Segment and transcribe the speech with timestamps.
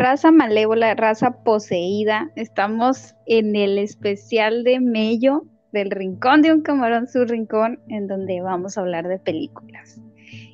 [0.00, 2.30] raza malévola, raza poseída.
[2.34, 8.40] Estamos en el especial de Mello del Rincón de un Camarón, su rincón, en donde
[8.40, 10.00] vamos a hablar de películas.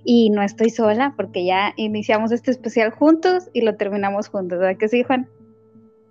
[0.05, 4.79] Y no estoy sola porque ya iniciamos este especial juntos y lo terminamos juntos, ¿verdad
[4.79, 5.29] que sí, Juan?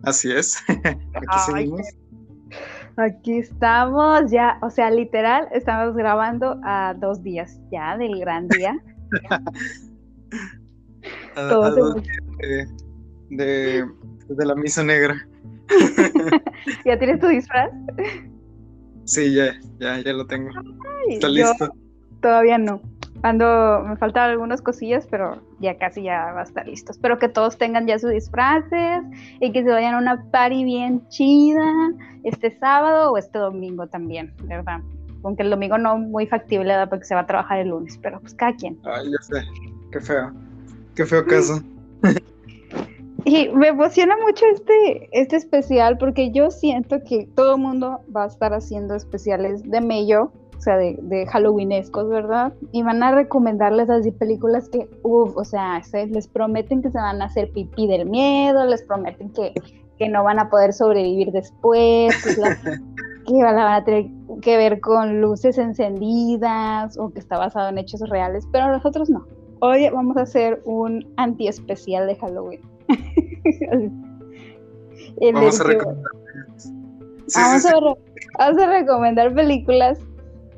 [0.03, 0.57] Así es.
[0.67, 1.81] Aquí seguimos.
[2.97, 8.77] Aquí estamos ya, o sea, literal, estamos grabando a dos días ya del gran día.
[13.29, 13.85] de,
[14.29, 15.15] la misa negra.
[16.85, 17.71] ¿Ya tienes tu disfraz?
[19.05, 20.49] Sí, ya, ya, ya lo tengo.
[21.09, 21.69] Está listo.
[22.21, 22.81] Todavía no.
[23.23, 26.91] Ando, me faltan algunas cosillas, pero ya casi ya va a estar listo.
[26.91, 29.03] Espero que todos tengan ya sus disfraces
[29.39, 31.65] y que se vayan a una party bien chida
[32.23, 34.81] este sábado o este domingo también, ¿verdad?
[35.23, 36.89] Aunque el domingo no muy factible, ¿verdad?
[36.89, 38.77] Porque se va a trabajar el lunes, pero pues cada quien.
[38.83, 39.43] Ay, ya sé.
[39.91, 40.31] Qué feo.
[40.95, 41.63] Qué feo caso.
[43.25, 48.25] Y me emociona mucho este, este especial porque yo siento que todo el mundo va
[48.25, 52.53] a estar haciendo especiales de Mello, o sea, de, de Halloweenescos, ¿verdad?
[52.71, 57.19] Y van a recomendarles así películas que, uff, o sea, les prometen que se van
[57.19, 59.53] a hacer pipí del miedo, les prometen que,
[59.97, 62.15] que no van a poder sobrevivir después,
[63.25, 64.05] que van a tener
[64.41, 69.25] que ver con luces encendidas o que está basado en hechos reales, pero nosotros no.
[69.61, 72.74] Hoy vamos a hacer un anti especial de Halloween.
[75.33, 76.11] vamos, a recomendar.
[77.35, 77.65] vamos,
[78.59, 79.99] a recomendar películas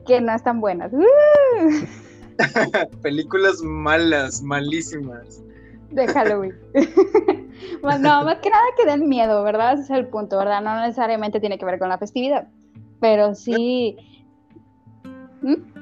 [0.06, 0.92] que no están buenas.
[3.02, 5.44] películas malas, malísimas.
[5.92, 6.53] De Halloween.
[7.83, 9.73] no, más que nada que den miedo, ¿verdad?
[9.73, 10.61] Ese es el punto, ¿verdad?
[10.61, 12.48] No necesariamente tiene que ver con la festividad,
[13.00, 13.98] pero sí...
[15.42, 15.77] ¿Mm?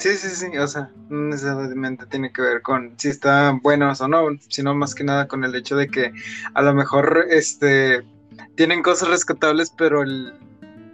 [0.00, 4.08] Sí, sí, sí, o sea, no necesariamente tiene que ver con si están buenos o
[4.08, 6.10] no, sino más que nada con el hecho de que
[6.54, 8.02] a lo mejor este
[8.54, 10.32] tienen cosas rescatables, pero el,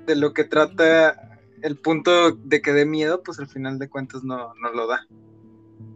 [0.06, 4.24] de lo que trata el punto de que dé miedo, pues al final de cuentas
[4.24, 5.06] no, no lo da.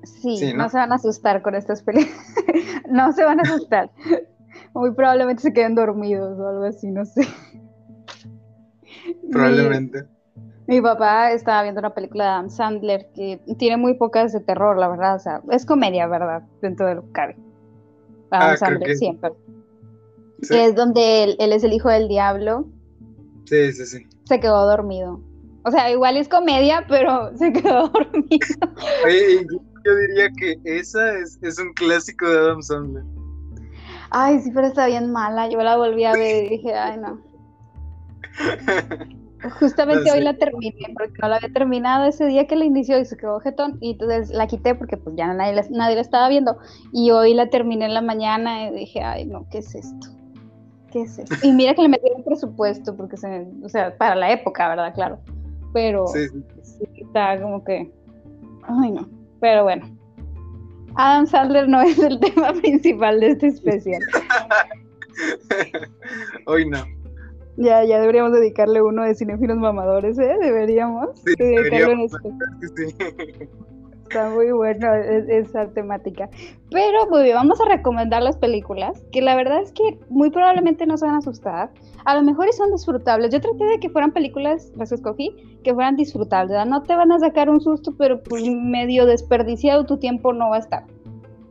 [0.04, 0.68] Sí, ¿no?
[0.68, 2.16] se van a asustar con estas películas.
[2.88, 3.90] no se van a asustar.
[4.74, 7.26] Muy probablemente se queden dormidos o algo así, no sé.
[9.32, 10.06] Probablemente.
[10.70, 14.78] Mi papá estaba viendo una película de Adam Sandler que tiene muy pocas de terror,
[14.78, 15.16] la verdad.
[15.16, 16.44] O sea, es comedia, ¿verdad?
[16.62, 17.36] Dentro de lo que cabe.
[18.30, 19.32] Adam ah, Sandler siempre.
[20.48, 22.68] es donde él, es el hijo del diablo.
[23.46, 24.06] Sí, sí, sí.
[24.26, 25.20] Se quedó dormido.
[25.64, 28.46] O sea, igual es comedia, pero se quedó dormido.
[29.04, 29.44] Oye,
[29.84, 33.02] yo diría que esa es, es un clásico de Adam Sandler.
[34.10, 35.50] Ay, sí, pero está bien mala.
[35.50, 37.20] Yo la volví a ver y dije, ay, no.
[39.58, 43.04] Justamente hoy la terminé, porque no la había terminado ese día que la inició y
[43.06, 46.58] se quedó jetón, y entonces la quité porque pues ya nadie, nadie la estaba viendo,
[46.92, 50.08] y hoy la terminé en la mañana y dije, ay no, ¿qué es esto?
[50.92, 51.34] ¿Qué es esto?
[51.42, 54.94] Y mira que le metí un presupuesto, porque se, o sea, para la época, ¿verdad?
[54.94, 55.18] Claro,
[55.72, 56.26] pero sí,
[56.96, 57.90] está como que,
[58.64, 59.08] ay no,
[59.40, 59.86] pero bueno.
[60.96, 64.02] Adam Sandler no es el tema principal de este especial.
[66.46, 66.99] hoy no.
[67.60, 70.34] Ya, ya deberíamos dedicarle uno de cinefilos mamadores, ¿eh?
[70.40, 71.10] Deberíamos.
[71.22, 72.10] Sí, deberíamos
[74.04, 76.28] Está muy bueno esa temática.
[76.70, 80.86] Pero muy bien, vamos a recomendar las películas, que la verdad es que muy probablemente
[80.86, 81.70] no se van a asustar.
[82.06, 83.30] A lo mejor y son disfrutables.
[83.30, 86.66] Yo traté de que fueran películas, las escogí, que fueran disfrutables.
[86.66, 90.56] No te van a sacar un susto, pero pues medio desperdiciado tu tiempo no va
[90.56, 90.84] a estar.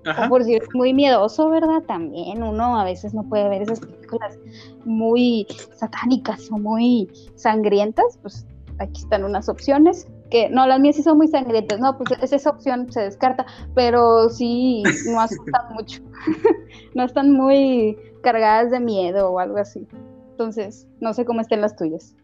[0.06, 1.82] O por si es muy miedoso, ¿verdad?
[1.88, 4.40] También uno a veces no puede ver esas películas
[4.86, 5.46] muy
[5.76, 8.46] satánicas o muy sangrientas, pues
[8.80, 12.50] aquí están unas opciones que no, las mías sí son muy sangrientas, no, pues esa
[12.50, 13.46] opción se descarta,
[13.76, 16.02] pero sí no asustan mucho,
[16.94, 19.88] no están muy cargadas de miedo o algo así.
[20.32, 22.16] Entonces, no sé cómo estén las tuyas.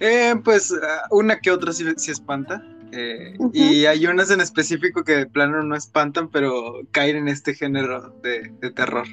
[0.00, 2.62] Eh, pues ah, una que otra sí, sí espanta,
[2.92, 7.54] eh, y hay unas en específico que de plano no espantan, pero caen en este
[7.54, 9.06] género de, terror.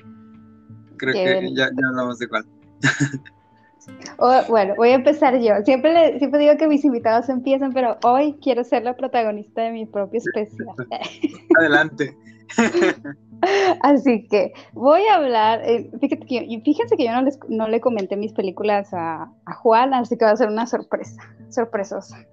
[0.97, 2.45] Creo que ya, ya, hablamos de cuál.
[4.17, 5.53] Oh, bueno, voy a empezar yo.
[5.63, 9.85] Siempre, siempre digo que mis invitados empiezan, pero hoy quiero ser la protagonista de mi
[9.85, 10.69] propio especial.
[11.59, 12.17] Adelante.
[13.83, 17.79] Así que voy a hablar, eh, fíjate que, fíjense que yo no, les, no le
[17.79, 22.25] comenté mis películas a, a Juan, así que va a ser una sorpresa, sorpresosa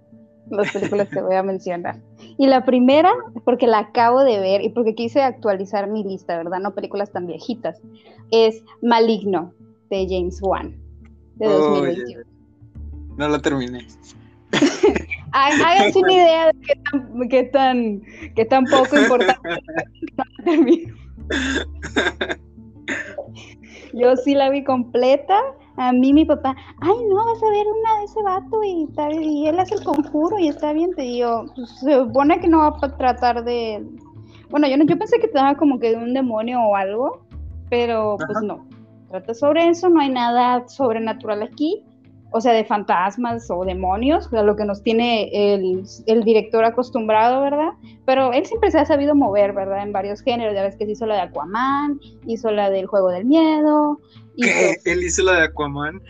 [0.50, 2.00] las películas que voy a mencionar.
[2.38, 3.12] Y la primera,
[3.44, 6.60] porque la acabo de ver y porque quise actualizar mi lista, ¿verdad?
[6.60, 7.80] No películas tan viejitas,
[8.30, 9.52] es Maligno,
[9.90, 10.74] de James Wan,
[11.36, 12.24] de 2021.
[13.18, 13.86] No la terminé.
[15.32, 18.02] Háganse una idea de qué tan, qué tan,
[18.34, 19.56] qué tan poco importante no
[20.16, 20.94] la termino.
[23.92, 25.38] Yo sí la vi completa.
[25.76, 28.88] A mí mi papá, ay no, vas a ver una de ese vato y,
[29.24, 30.94] y él hace el conjuro y está bien.
[30.94, 33.86] Te digo, pues, se supone que no va a tratar de...
[34.50, 37.22] Bueno, yo, no, yo pensé que estaba como que de un demonio o algo,
[37.70, 38.66] pero pues no.
[39.08, 41.84] Trata sobre eso, no hay nada sobrenatural aquí
[42.32, 47.70] o sea, de fantasmas o demonios, a lo que nos tiene el, director acostumbrado, ¿verdad?
[48.06, 49.82] Pero él siempre se ha sabido mover, ¿verdad?
[49.82, 53.26] En varios géneros, ya ves que hizo la de Aquaman, hizo la del Juego del
[53.26, 54.00] Miedo.
[54.36, 54.76] ¿Qué?
[54.84, 56.00] ¿Él hizo la de Aquaman?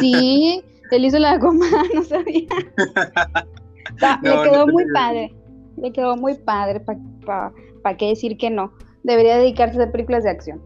[0.00, 2.48] Sí, él hizo la de Aquaman, no sabía.
[4.22, 5.34] le quedó muy padre,
[5.76, 8.72] le quedó muy padre, ¿para qué decir que no?
[9.02, 10.62] Debería dedicarse a películas de acción.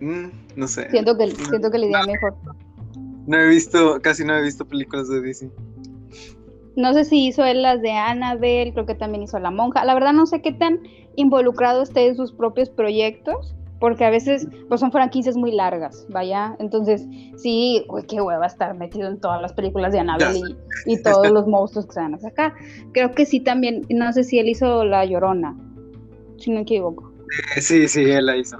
[0.00, 0.88] Mm, no sé.
[0.90, 2.34] Siento que, siento que le iría mejor.
[3.26, 5.50] No he visto, casi no he visto películas de Disney.
[6.76, 9.84] No sé si hizo él las de Annabelle, creo que también hizo La Monja.
[9.84, 10.80] La verdad no sé qué tan
[11.16, 16.56] involucrado esté en sus propios proyectos, porque a veces pues son franquicias muy largas, vaya.
[16.58, 17.06] Entonces,
[17.36, 20.56] sí, uy, qué hueva estar metido en todas las películas de Annabelle
[20.86, 22.54] y, todos los monstruos que se van a sacar.
[22.92, 25.56] Creo que sí también, no sé si él hizo La Llorona,
[26.38, 27.12] si no me equivoco.
[27.56, 28.58] Eh, sí, sí, él la hizo.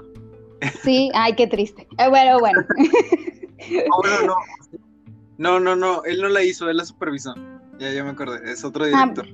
[0.83, 1.87] Sí, ay, qué triste.
[1.97, 2.65] Eh, bueno, bueno.
[3.69, 5.59] No, no, no.
[5.59, 7.33] No, no, él no la hizo, él la supervisó.
[7.79, 9.25] Ya, ya me acordé, es otro ah, director.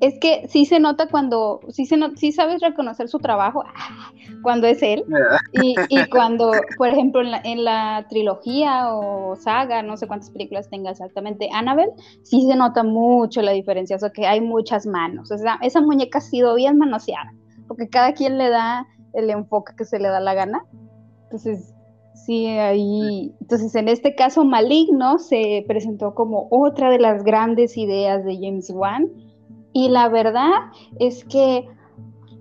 [0.00, 3.62] es que sí se nota cuando, sí, se sí sabes reconocer su trabajo
[4.42, 5.04] cuando es él.
[5.52, 11.50] Y, cuando, por ejemplo, en la, trilogía o saga, no sé cuántas películas tenga exactamente,
[11.52, 11.92] Annabelle,
[12.22, 15.30] sí se nota mucho la diferencia, o sea que hay muchas manos.
[15.30, 17.34] O sea, esa muñeca ha sido bien manoseada,
[17.68, 20.64] porque cada quien le da el enfoque que se le da la gana.
[21.24, 21.74] Entonces,
[22.14, 23.34] Sí, ahí.
[23.40, 28.70] Entonces, en este caso, Maligno se presentó como otra de las grandes ideas de James
[28.70, 29.10] Wan.
[29.72, 30.50] Y la verdad
[30.98, 31.66] es que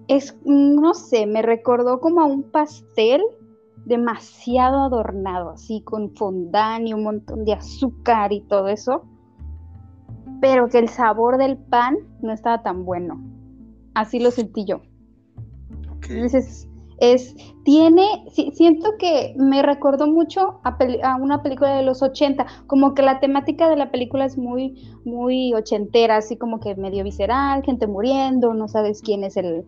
[0.07, 3.21] es, no sé, me recordó como a un pastel
[3.85, 9.03] demasiado adornado, así con fondant y un montón de azúcar y todo eso.
[10.41, 13.21] Pero que el sabor del pan no estaba tan bueno.
[13.93, 14.81] Así lo sentí yo.
[16.03, 16.67] Entonces,
[17.01, 23.01] es, tiene, siento que me recordó mucho a, una película de los 80, como que
[23.01, 27.87] la temática de la película es muy, muy ochentera, así como que medio visceral, gente
[27.87, 29.65] muriendo, no sabes quién es el,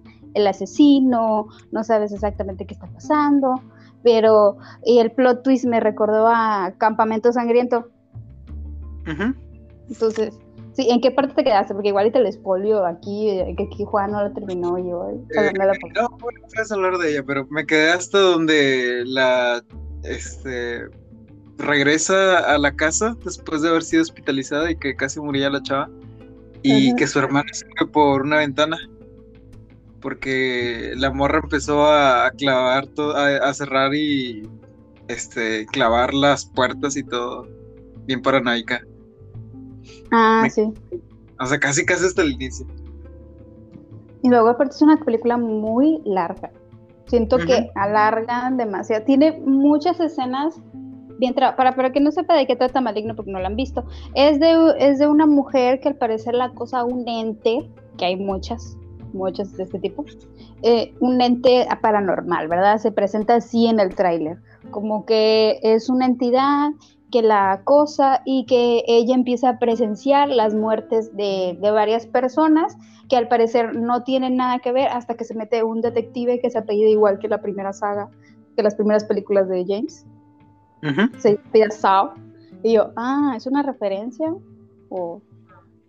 [0.47, 3.55] asesino, no sabes exactamente qué está pasando,
[4.03, 7.89] pero y el plot twist me recordó a Campamento Sangriento.
[9.89, 10.37] Entonces,
[10.73, 11.73] Sí, ¿en qué parte te quedaste?
[11.73, 15.09] Porque igual y te lo espolio aquí, eh, que aquí Juan no lo terminó yo.
[15.35, 15.51] Eh,
[15.95, 19.63] no, puedes hablar de ella, pero me quedé hasta donde la,
[20.03, 20.85] este,
[21.57, 25.89] regresa a la casa después de haber sido hospitalizada y que casi moría la chava
[26.63, 28.77] y que su hermana se fue por una ventana
[30.03, 34.49] porque la morra empezó a, clavar todo, a, cerrar y
[35.07, 37.47] este clavar las puertas y todo
[38.05, 38.83] bien paranoica.
[40.15, 40.71] Ah, sí.
[41.39, 42.67] O sea, casi casi hasta el inicio.
[44.21, 46.51] Y luego aparte es una película muy larga.
[47.07, 49.03] Siento que alargan demasiado.
[49.03, 50.61] Tiene muchas escenas
[51.17, 53.85] bien para, para que no sepa de qué trata Maligno porque no la han visto.
[54.13, 58.15] Es de, es de una mujer que al parecer la cosa un ente, que hay
[58.15, 58.77] muchas,
[59.13, 60.05] muchas de este tipo,
[60.61, 62.77] eh, un ente paranormal, ¿verdad?
[62.77, 64.37] Se presenta así en el tráiler,
[64.71, 66.69] como que es una entidad
[67.13, 72.75] que la acosa y que ella empieza a presenciar las muertes de, varias personas
[73.07, 76.49] que al parecer no tienen nada que ver hasta que se mete un detective que
[76.49, 78.09] se apellida igual que la primera saga,
[78.55, 80.07] que las primeras películas de James.
[81.19, 82.15] Se pide Sao.
[82.63, 84.33] Y yo, ah, ¿es una referencia?
[84.89, 85.21] O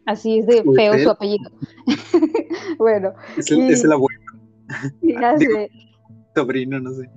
[0.04, 1.50] así es de feo su apellido.
[2.78, 3.14] bueno.
[3.38, 4.20] Es el, es el abuelo.
[6.34, 7.08] sobrino, no sé.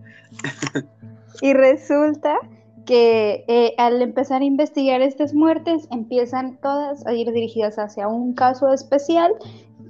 [1.42, 2.40] y resulta
[2.88, 8.34] que eh, al empezar a investigar estas muertes empiezan todas a ir dirigidas hacia un
[8.34, 9.34] caso especial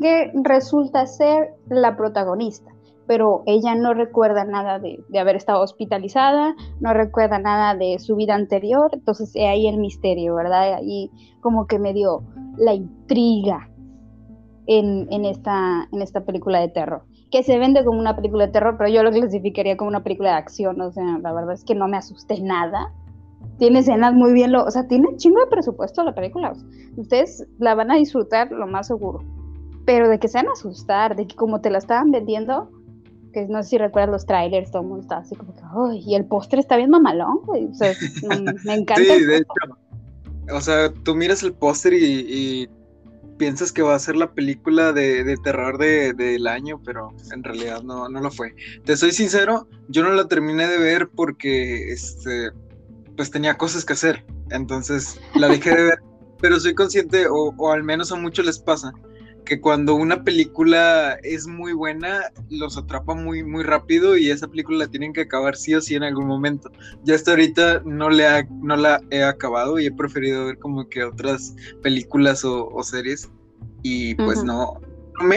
[0.02, 2.72] que resulta ser la protagonista,
[3.06, 8.34] pero ella no recuerda nada de, haber estado hospitalizada, no recuerda nada de su vida
[8.34, 10.74] anterior, entonces ahí el misterio, ¿verdad?
[10.74, 12.24] Ahí como que me dio
[12.58, 13.70] la intriga
[14.66, 18.52] en, en, esta, en esta película de terror que se vende como una película de
[18.52, 21.64] terror, pero yo lo clasificaría como una película de acción, o sea, la verdad es
[21.64, 22.94] que no me asusté nada.
[23.60, 26.54] Tiene escenas muy bien, lo, o sea, tiene chingo de presupuesto la película.
[26.96, 29.24] ustedes la van a disfrutar lo más seguro.
[29.86, 32.70] Pero de que se van a asustar, de que como te la estaban vendiendo,
[33.34, 36.04] que no sé si recuerdas los trailers, todo el mundo está así como que, ¡ay!
[36.06, 37.66] Y el póster está bien mamalón, güey.
[37.66, 37.94] O sea,
[38.66, 38.96] me, encanta.
[38.96, 40.54] Sí, de hecho.
[40.54, 42.70] O sea, tú miras el póster y
[43.38, 48.10] piensas que va a ser la película de, terror del año, pero en realidad no,
[48.10, 48.56] no lo fue.
[48.86, 52.52] Te soy sincero, yo no la terminé de ver porque este,
[53.16, 56.00] pues tenía cosas que hacer, entonces la dejé de ver,
[56.42, 58.94] pero soy consciente, o, o al menos a muchos les pasa,
[59.48, 64.80] que cuando una película es muy buena, los atrapa muy, muy rápido y esa película
[64.80, 66.70] la tienen que acabar sí o sí en algún momento.
[67.04, 68.26] Ya hasta ahorita no, le
[68.62, 73.30] no la he acabado y he preferido ver como que otras películas o, series
[73.84, 74.82] y pues no,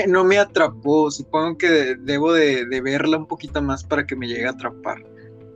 [0.08, 1.10] no me, atrapó.
[1.10, 5.04] Supongo que debo de, de, verla un poquito más para que me llegue a atrapar.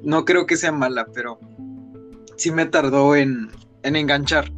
[0.02, 1.40] No creo que sea mala, pero
[2.36, 3.50] sí me tardó en,
[3.82, 4.50] en enganchar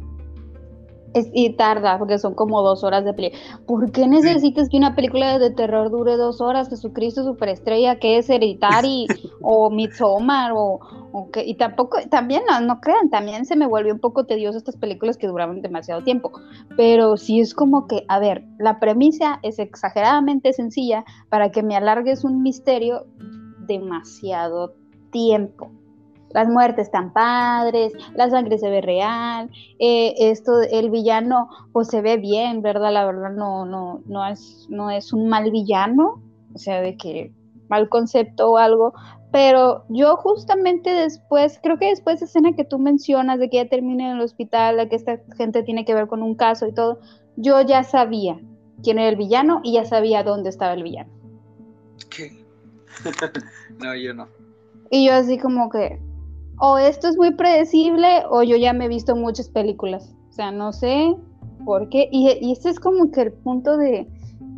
[1.13, 3.41] y tarda, porque son como dos horas de película.
[3.65, 6.69] ¿Por qué necesitas que una película de terror dure dos horas?
[6.69, 9.07] Jesucristo Superestrella, que es Hereditary
[9.41, 10.79] o Midsommar o,
[11.11, 14.57] o que, y tampoco, también no, no, crean, también se me volvió un poco tedioso
[14.57, 16.31] estas películas que duraban demasiado tiempo.
[16.75, 21.75] Pero sí es como que, a ver, la premisa es exageradamente sencilla para que me
[21.75, 23.05] alargues un misterio
[23.67, 24.73] demasiado
[25.11, 25.71] tiempo
[26.37, 31.99] las muertes tan padres, la sangre se ve real, eh, esto, el villano pues se
[32.01, 32.93] ve bien, ¿verdad?
[32.93, 36.21] La verdad no, no, no es, no es un mal villano,
[36.53, 37.31] o sea, de que
[37.69, 38.93] mal concepto o algo,
[39.31, 43.57] pero yo justamente después, creo que después de esa escena que tú mencionas de que
[43.57, 46.67] ya termina en el hospital, de que esta gente tiene que ver con un caso
[46.67, 46.99] y todo,
[47.35, 48.39] yo ya sabía
[48.83, 51.09] quién era el villano y ya sabía dónde estaba el villano.
[52.11, 52.45] ¿Qué?
[53.79, 54.27] no, yo no.
[54.91, 55.99] Y yo así como que,
[56.59, 60.13] o esto es muy predecible o yo ya me he visto muchas películas.
[60.29, 61.15] O sea, no sé
[61.65, 62.09] por qué.
[62.11, 64.07] Y, y este es como que el punto de,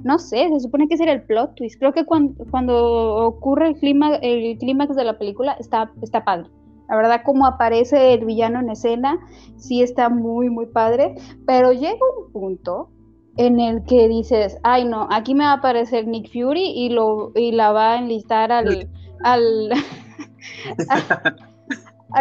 [0.04, 1.80] no sé, se supone que será el plot twist.
[1.80, 6.50] Creo que cuando, cuando ocurre el clímax el clímax de la película está, está padre.
[6.88, 9.20] La verdad, como aparece el villano en escena,
[9.58, 11.16] sí está muy, muy padre.
[11.46, 12.90] Pero llega un punto
[13.38, 17.32] en el que dices, ay no, aquí me va a aparecer Nick Fury y, lo,
[17.36, 18.90] y la va a enlistar al,
[19.24, 19.70] al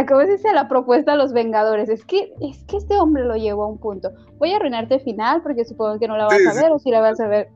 [0.07, 1.89] ¿Cómo se dice la propuesta a los Vengadores?
[1.89, 4.11] Es que, es que este hombre lo llevó a un punto.
[4.39, 6.91] Voy a arruinarte el final porque supongo que no la vas a ver o si
[6.91, 7.49] la vas a ver.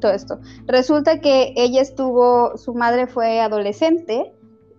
[0.00, 0.40] Todo esto.
[0.66, 4.34] Resulta que ella estuvo, su madre fue adolescente,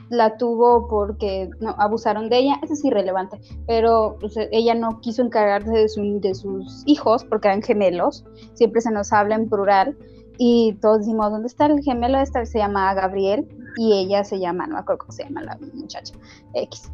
[0.10, 5.22] la tuvo porque no, abusaron de ella, eso es irrelevante, pero pues, ella no quiso
[5.22, 9.96] encargarse de, de sus hijos porque eran gemelos, siempre se nos habla en plural
[10.38, 12.20] y todos decimos, ¿dónde está el gemelo?
[12.20, 15.58] Este se llama Gabriel y ella se llama, no me acuerdo cómo se llama la
[15.74, 16.14] muchacha,
[16.54, 16.92] X.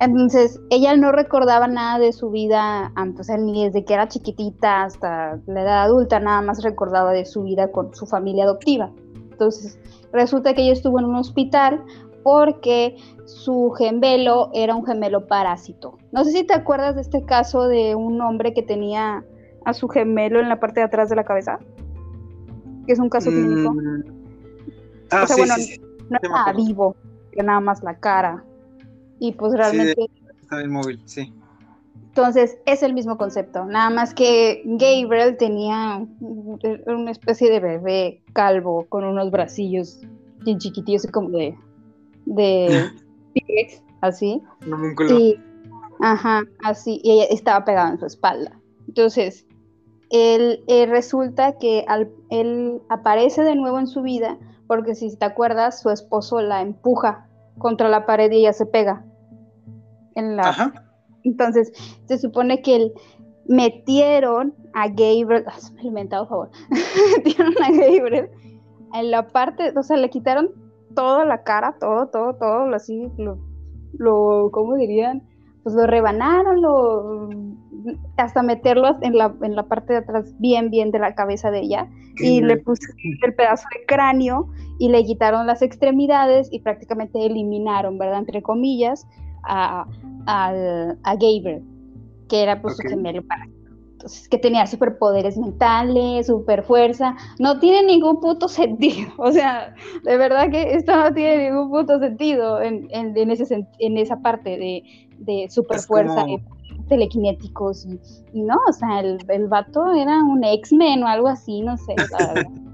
[0.00, 5.38] Entonces, ella no recordaba nada de su vida, antes, ni desde que era chiquitita hasta
[5.46, 8.90] la edad adulta, nada más recordaba de su vida con su familia adoptiva.
[9.30, 9.78] Entonces,
[10.12, 11.84] resulta que ella estuvo en un hospital
[12.22, 15.98] porque su gemelo era un gemelo parásito.
[16.10, 19.24] No sé si te acuerdas de este caso de un hombre que tenía
[19.64, 21.58] a su gemelo en la parte de atrás de la cabeza,
[22.86, 23.72] que es un caso clínico.
[23.72, 24.02] Mm.
[25.10, 26.96] Ah, sí, sí, no estaba vivo,
[27.32, 28.44] que nada más la cara.
[29.18, 29.94] Y pues realmente...
[29.94, 31.32] Sí, está inmóvil, sí.
[32.08, 38.86] Entonces, es el mismo concepto, nada más que Gabriel tenía una especie de bebé calvo
[38.88, 40.00] con unos bracillos
[40.44, 41.56] bien chiquitillos como de
[42.26, 42.90] de
[44.00, 44.42] así.
[45.10, 45.40] Y,
[46.00, 48.58] ajá, así, y ella estaba pegada en su espalda.
[48.88, 49.46] Entonces,
[50.10, 55.24] él, eh, resulta que al, él aparece de nuevo en su vida porque si te
[55.24, 57.28] acuerdas, su esposo la empuja
[57.58, 59.04] contra la pared y ella se pega.
[60.14, 60.72] En la...
[61.24, 61.72] Entonces,
[62.06, 62.92] se supone que él,
[63.46, 66.50] metieron a Gabriel, ah, me he inventado, favor,
[67.16, 68.30] metieron a Gabriel
[68.94, 70.50] en la parte, o sea, le quitaron
[70.94, 73.38] toda la cara, todo, todo, todo, así, lo,
[73.98, 75.26] lo ¿cómo dirían?
[75.64, 77.30] Pues lo rebanaron, lo,
[78.16, 81.60] hasta meterlo en la, en la parte de atrás, bien, bien de la cabeza de
[81.60, 87.24] ella, y le pusieron el pedazo de cráneo y le quitaron las extremidades y prácticamente
[87.24, 88.20] eliminaron, ¿verdad?
[88.20, 89.06] Entre comillas,
[89.42, 89.86] a,
[90.26, 90.52] a,
[91.14, 91.62] Gabriel,
[92.28, 93.46] que era pues su gemelo para
[94.04, 100.16] entonces, que tenía superpoderes mentales, super fuerza, no tiene ningún puto sentido, o sea, de
[100.16, 104.58] verdad que esto no tiene ningún puto sentido en, en, en, ese, en esa parte
[104.58, 104.82] de,
[105.18, 106.26] de super fuerza,
[106.88, 107.86] telequinéticos,
[108.32, 111.94] y, no, o sea, el, el vato era un X-Men o algo así, no sé,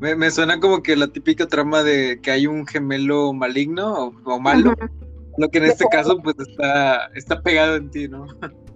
[0.00, 4.72] Me, suena como que la típica trama de que hay un gemelo maligno o, malo,
[5.36, 8.26] lo que en este caso pues está, está pegado en ti, ¿no?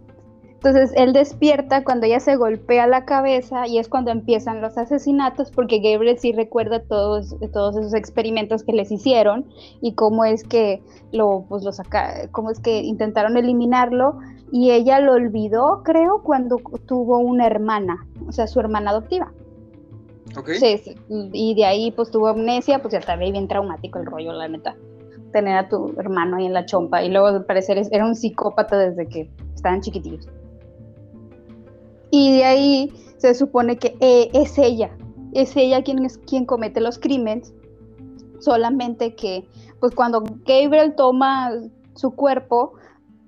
[0.65, 5.51] Entonces él despierta cuando ella se golpea la cabeza y es cuando empiezan los asesinatos
[5.51, 9.45] porque Gabriel sí recuerda todos, todos esos experimentos que les hicieron
[9.81, 14.21] y cómo es que lo, pues lo saca, cómo es que intentaron eliminarlo
[14.53, 19.33] y ella lo olvidó, creo, cuando tuvo una hermana, o sea, su hermana adoptiva.
[20.39, 20.61] Okay.
[20.61, 24.47] Sí, y de ahí pues tuvo amnesia, pues ya está bien traumático el rollo, la
[24.47, 24.77] neta.
[25.33, 28.79] Tener a tu hermano ahí en la chompa y luego al parecer era un psicópata
[28.79, 30.29] desde que estaban chiquitillos.
[32.13, 34.91] Y de ahí se supone que eh, es ella,
[35.33, 37.55] es ella quien, es, quien comete los crímenes,
[38.39, 39.49] solamente que
[39.81, 41.51] pues cuando Gabriel toma
[41.95, 42.75] su cuerpo,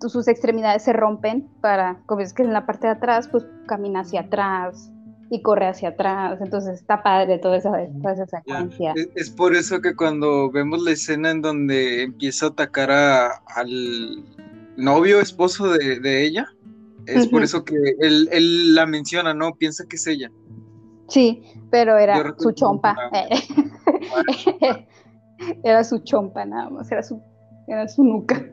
[0.00, 4.00] sus extremidades se rompen para, como es que en la parte de atrás, pues camina
[4.00, 4.90] hacia atrás
[5.30, 8.92] y corre hacia atrás, entonces está padre toda esa, esa secuencia.
[9.14, 14.24] Es, por eso que cuando vemos la escena en donde empieza a atacar al
[14.76, 16.48] novio, esposo de, de ella,
[17.06, 19.54] es por eso que él, él, la menciona, ¿no?
[19.54, 20.30] Piensa que es ella.
[21.08, 22.96] Sí, pero era su chompa.
[25.64, 27.20] era su chompa nada más, era su,
[27.66, 28.44] era su nuca.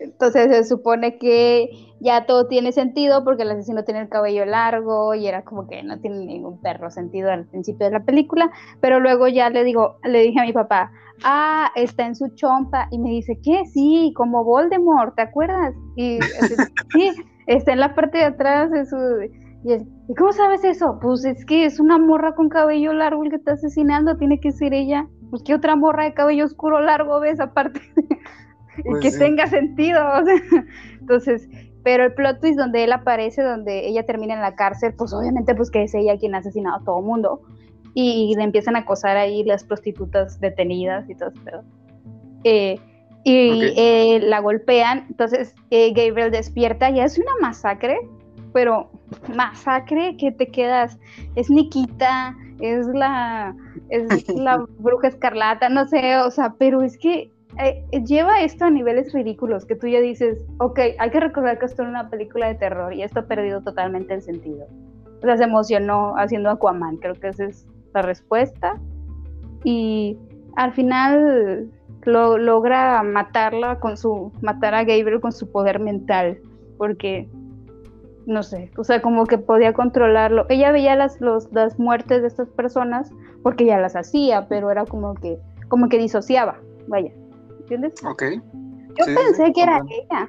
[0.00, 5.14] Entonces se supone que ya todo tiene sentido porque el asesino tiene el cabello largo
[5.14, 8.50] y era como que no tiene ningún perro sentido al principio de la película,
[8.80, 10.92] pero luego ya le digo, le dije a mi papá,
[11.24, 13.64] ah, está en su chompa y me dice, ¿qué?
[13.66, 15.74] Sí, como Voldemort, ¿te acuerdas?
[15.96, 16.18] Y
[16.92, 17.10] sí,
[17.46, 18.96] está en la parte de atrás de su...
[19.64, 20.98] Y, cómo sabes eso?
[21.02, 24.52] Pues es que es una morra con cabello largo el que está asesinando, tiene que
[24.52, 25.08] ser ella.
[25.30, 28.16] Pues qué otra morra de cabello oscuro largo ves aparte y
[28.84, 30.00] pues que tenga sentido.
[31.00, 31.48] Entonces,
[31.82, 35.54] pero el plot twist donde él aparece, donde ella termina en la cárcel, pues obviamente
[35.54, 37.42] pues que es ella quien ha asesinado a todo mundo.
[37.94, 41.64] Y, le empiezan a acosar ahí las prostitutas detenidas y todo eso.
[42.44, 42.78] Eh,
[43.24, 47.98] y eh, la golpean, entonces eh, Gabriel despierta y es una masacre,
[48.52, 48.90] pero
[49.34, 50.98] masacre que te quedas,
[51.34, 53.54] es Nikita, es la,
[53.90, 58.70] es la bruja escarlata, no sé, o sea, pero es que eh, lleva esto a
[58.70, 62.46] niveles ridículos que tú ya dices, ok, hay que recordar que esto es una película
[62.46, 64.66] de terror y esto ha perdido totalmente el sentido.
[65.18, 68.78] O sea, se emocionó haciendo Aquaman, creo que esa es la respuesta.
[69.64, 70.16] Y
[70.56, 71.68] al final
[72.04, 76.38] lo, logra matarla con su, matar a Gabriel con su poder mental,
[76.76, 77.28] porque,
[78.26, 80.46] no sé, o sea, como que podía controlarlo.
[80.48, 83.10] Ella veía las, los, muertes de estas personas
[83.42, 87.10] porque ya las hacía, pero era como que, como que disociaba, vaya.
[87.68, 88.02] ¿Entiendes?
[88.04, 88.22] Ok.
[88.98, 90.28] Yo pensé que era ella,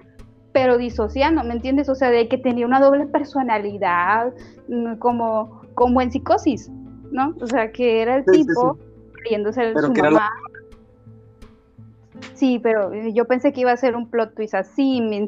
[0.51, 1.89] pero disociando, ¿me entiendes?
[1.89, 4.33] O sea, de que tenía una doble personalidad,
[4.67, 6.69] mm, como, como en psicosis,
[7.11, 7.33] ¿no?
[7.41, 8.77] O sea, que era el tipo
[9.23, 10.29] creyéndose su mamá.
[12.33, 15.27] Sí, pero yo pensé que iba a ser un plot twist así, bien,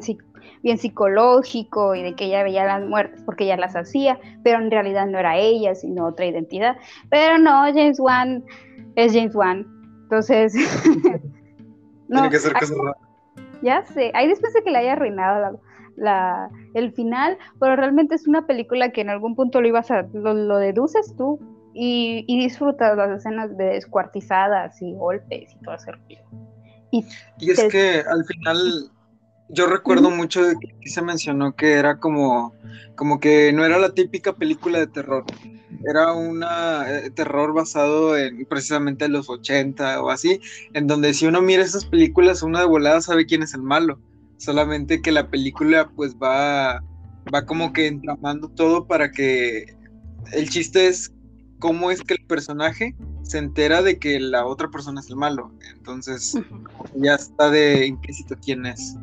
[0.62, 4.70] bien, psicológico y de que ella veía las muertes porque ella las hacía, pero en
[4.70, 6.76] realidad no era ella, sino otra identidad.
[7.10, 8.44] Pero no, James Wan
[8.96, 9.66] es James Wan.
[10.04, 10.54] Entonces,
[12.12, 12.76] Tiene que ser cosas
[13.62, 15.60] Ya sé, ahí después de que le haya arruinado
[15.96, 20.02] la, el final, pero realmente es una película que en algún punto lo ibas a,
[20.12, 21.40] lo, deduces tú
[21.74, 26.22] y, disfrutas las escenas de descuartizadas y golpes y todo ese ruido.
[26.90, 27.06] Y,
[27.50, 28.90] es que al final
[29.48, 32.54] yo recuerdo mucho de que se mencionó que era como,
[32.96, 35.24] como que no era la típica película de terror.
[35.88, 40.40] Era un eh, terror basado en precisamente en los 80 o así,
[40.74, 43.98] en donde si uno mira esas películas, uno de volada sabe quién es el malo.
[44.38, 46.82] Solamente que la película pues va,
[47.32, 49.66] va como que entramando todo para que
[50.32, 51.12] el chiste es
[51.58, 55.52] cómo es que el personaje se entera de que la otra persona es el malo.
[55.74, 56.34] Entonces
[56.96, 58.96] ya está de implícito quién es.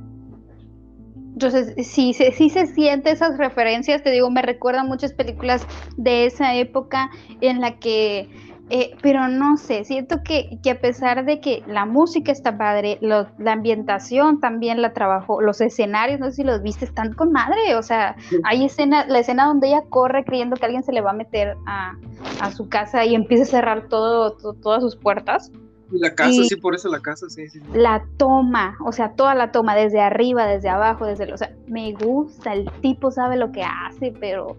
[1.41, 6.53] Entonces, sí, sí se siente esas referencias, te digo, me recuerdan muchas películas de esa
[6.55, 8.29] época en la que,
[8.69, 12.97] eh, pero no sé, siento que, que, a pesar de que la música está padre,
[12.99, 17.73] la ambientación también la trabajó, los escenarios, no sé si los viste, están con madre,
[17.77, 21.11] o sea, hay escena, la escena donde ella corre creyendo que alguien se le va
[21.11, 21.93] a meter a,
[22.41, 25.53] a su casa y empieza a cerrar todo todas sus puertas
[25.91, 27.61] la casa, sí, por eso la casa, sí, sí.
[27.73, 31.31] La toma, o sea, toda la toma, desde arriba, desde abajo, desde...
[31.33, 34.57] o sea, me gusta, el tipo sabe lo que hace, pero...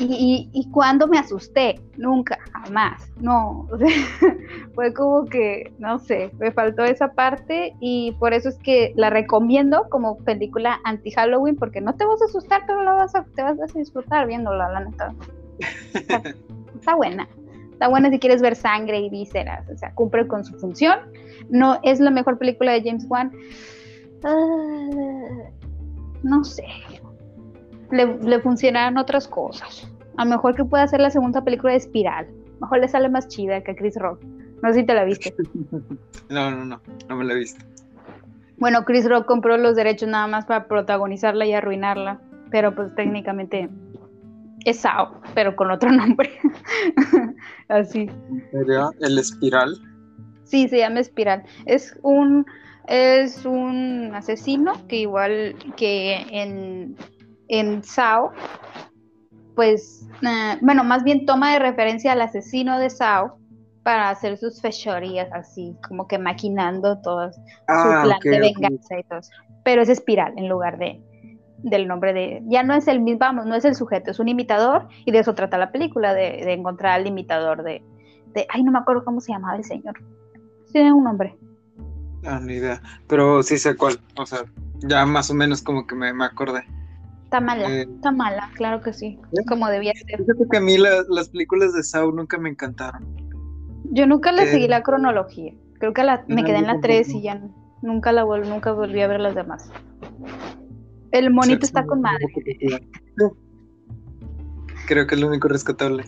[0.00, 3.88] Y, y, cuando me asusté, nunca, jamás, no, o sea,
[4.76, 9.10] fue como que, no sé, me faltó esa parte y por eso es que la
[9.10, 13.42] recomiendo como película anti-Halloween, porque no te vas a asustar, pero la vas a, te
[13.42, 15.14] vas a disfrutar viéndola, la neta.
[16.78, 17.28] está buena.
[17.78, 20.98] Está buena si quieres ver sangre y vísceras, o sea, cumple con su función.
[21.48, 23.30] No es la mejor película de James Wan.
[24.24, 25.48] Ah,
[26.24, 26.64] no sé.
[27.92, 29.88] le, le funcionaran otras cosas.
[30.16, 32.26] A lo mejor que pueda hacer la segunda película de Espiral.
[32.60, 34.24] Mejor le sale más chida que a Chris Rock.
[34.60, 35.32] No sé si te la viste.
[36.28, 37.64] no, no, no, no me la he visto.
[38.56, 43.68] Bueno, Chris Rock compró los derechos nada más para protagonizarla y arruinarla, pero pues técnicamente
[44.70, 46.30] es Sao, pero con otro nombre.
[47.68, 48.10] Así.
[48.52, 49.74] ¿Sería el Espiral?
[50.44, 51.44] Sí, se llama Espiral.
[51.66, 52.46] Es un
[52.88, 56.96] es un asesino que igual que en,
[57.48, 58.32] en Sao,
[59.54, 63.38] pues, eh, bueno, más bien toma de referencia al asesino de Sao
[63.82, 69.02] para hacer sus fechorías así, como que maquinando todo su ah, plan de venganza y
[69.04, 69.32] todo eso.
[69.64, 71.02] Pero es espiral en lugar de
[71.62, 74.28] del nombre de, ya no es el mismo, vamos, no es el sujeto, es un
[74.28, 77.82] imitador y de eso trata la película, de, encontrar al imitador de,
[78.34, 79.94] de, ay, no me acuerdo cómo se llamaba el señor.
[80.72, 81.36] Tiene un nombre.
[82.24, 84.40] Ah, ni idea, pero sí sé cuál, o sea,
[84.80, 86.64] ya más o menos como que me, me acordé.
[87.24, 89.44] Está mala, eh, está mala, claro que sí, ¿eh?
[89.46, 90.18] como debía ser.
[90.18, 93.06] Fíjate que a mí las películas de Saw nunca me encantaron.
[93.90, 95.52] Yo nunca le seguí la cronología.
[95.78, 97.40] Creo que la, me quedé en la 3 y ya
[97.82, 99.70] nunca la nunca volví a ver las demás.
[101.12, 102.26] El monito está con madre.
[104.86, 106.04] Creo que es lo único rescatable.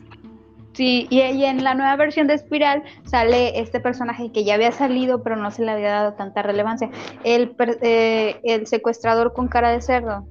[0.73, 5.23] Sí, y, en la nueva versión de Espiral sale este personaje que ya había salido,
[5.23, 6.91] pero no se le había dado tanta relevancia.
[7.25, 10.27] El, eh, el secuestrador con cara de cerdo.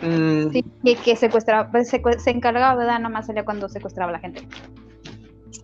[0.00, 0.50] Mm.
[0.52, 0.64] Sí,
[1.04, 2.98] que, secuestraba, pues, se, se, encargaba, ¿verdad?
[2.98, 4.46] Nada más salía cuando secuestraba a la gente.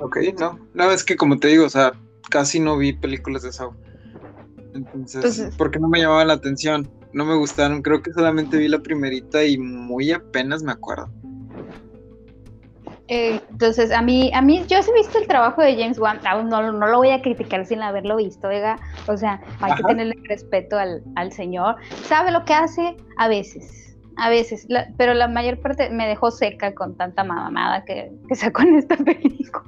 [0.01, 0.59] Ok, no.
[0.75, 1.93] No, es que como te digo, o sea,
[2.31, 3.73] casi no vi películas de Saw.
[4.75, 6.91] Entonces, porque no me llamaban la atención.
[7.13, 7.81] No me gustaron.
[7.81, 11.11] Creo que solamente vi la primerita y muy apenas me acuerdo.
[13.09, 16.21] Eh, entonces, a mí, a mí, yo sí he visto el trabajo de James Wan,
[16.49, 20.15] no, no lo voy a criticar sin haberlo visto, oiga, o sea, hay que tenerle
[20.25, 21.77] respeto al, al señor,
[22.09, 23.84] sabe lo que hace a veces,
[24.17, 28.63] a veces, pero la mayor parte me dejó seca con tanta mamada que, que sacó
[28.63, 29.65] en esta película.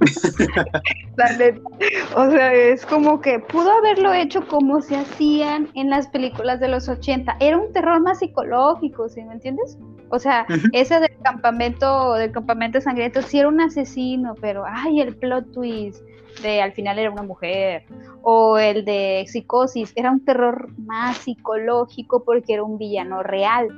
[2.15, 6.69] o sea, es como que pudo haberlo hecho como se hacían en las películas de
[6.69, 7.37] los 80.
[7.39, 9.77] Era un terror más psicológico, ¿sí me entiendes?
[10.09, 15.15] O sea, ese del campamento, del campamento sangriento sí era un asesino, pero ay, el
[15.15, 16.01] plot twist
[16.41, 17.83] de al final era una mujer,
[18.21, 23.69] o el de psicosis, era un terror más psicológico porque era un villano real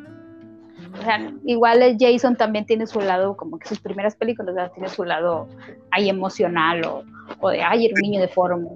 [0.94, 4.72] o sea, igual Jason también tiene su lado, como que sus primeras películas, ¿verdad?
[4.74, 5.48] tiene su lado
[5.92, 7.04] ahí emocional o,
[7.40, 8.70] o de, ay, era un niño deforme.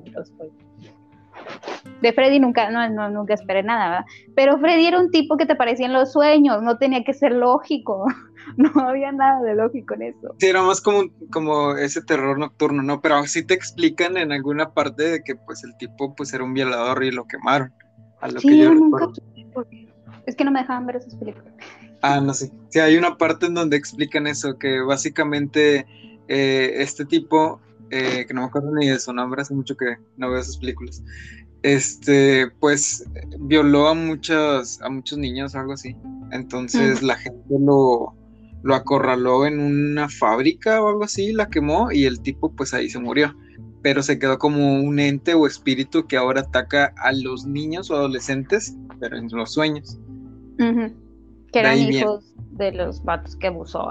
[2.02, 4.06] De Freddy nunca, no, nunca esperé nada, ¿verdad?
[4.36, 7.34] Pero Freddy era un tipo que te parecía en los sueños, no tenía que ser
[7.34, 8.06] lógico,
[8.58, 10.36] no había nada de lógico en eso.
[10.40, 13.02] Sí, era más como, como ese terror nocturno, ¿no?
[13.02, 16.54] Pero sí te explican en alguna parte de que pues el tipo pues era un
[16.54, 17.74] violador y lo quemaron.
[18.22, 19.08] A lo que yo nunca,
[20.26, 21.54] es que no me dejaban ver esas películas.
[22.04, 22.52] Ah, no sé.
[22.68, 25.88] Sí, hay una parte en donde explican eso, que básicamente
[26.28, 27.62] eh, este tipo,
[27.92, 30.58] eh, que no me acuerdo ni de su nombre, hace mucho que no veo esas
[30.58, 31.02] películas,
[31.62, 33.06] este, pues
[33.40, 35.96] violó a muchos, a muchos niños o algo así.
[36.34, 38.14] Entonces la gente lo,
[38.64, 42.90] lo acorraló en una fábrica o algo así, la quemó y el tipo pues ahí
[42.90, 43.34] se murió.
[43.82, 47.96] Pero se quedó como un ente o espíritu que ahora ataca a los niños o
[47.96, 50.00] adolescentes, pero en los sueños.
[51.54, 53.88] Que eran hijos de los vatos que abusó.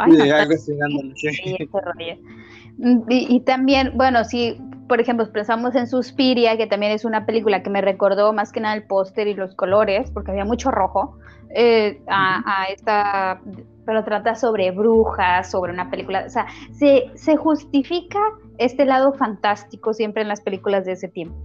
[3.09, 7.71] y, también, bueno, si por ejemplo pensamos en Suspiria, que también es una película que
[7.71, 11.17] me recordó más que nada el póster y los colores, porque había mucho rojo,
[11.55, 13.41] eh, a, esta,
[13.87, 18.21] pero trata sobre brujas, sobre una película, o sea, se, se justifica
[18.59, 21.37] este lado fantástico siempre en las películas de ese tiempo.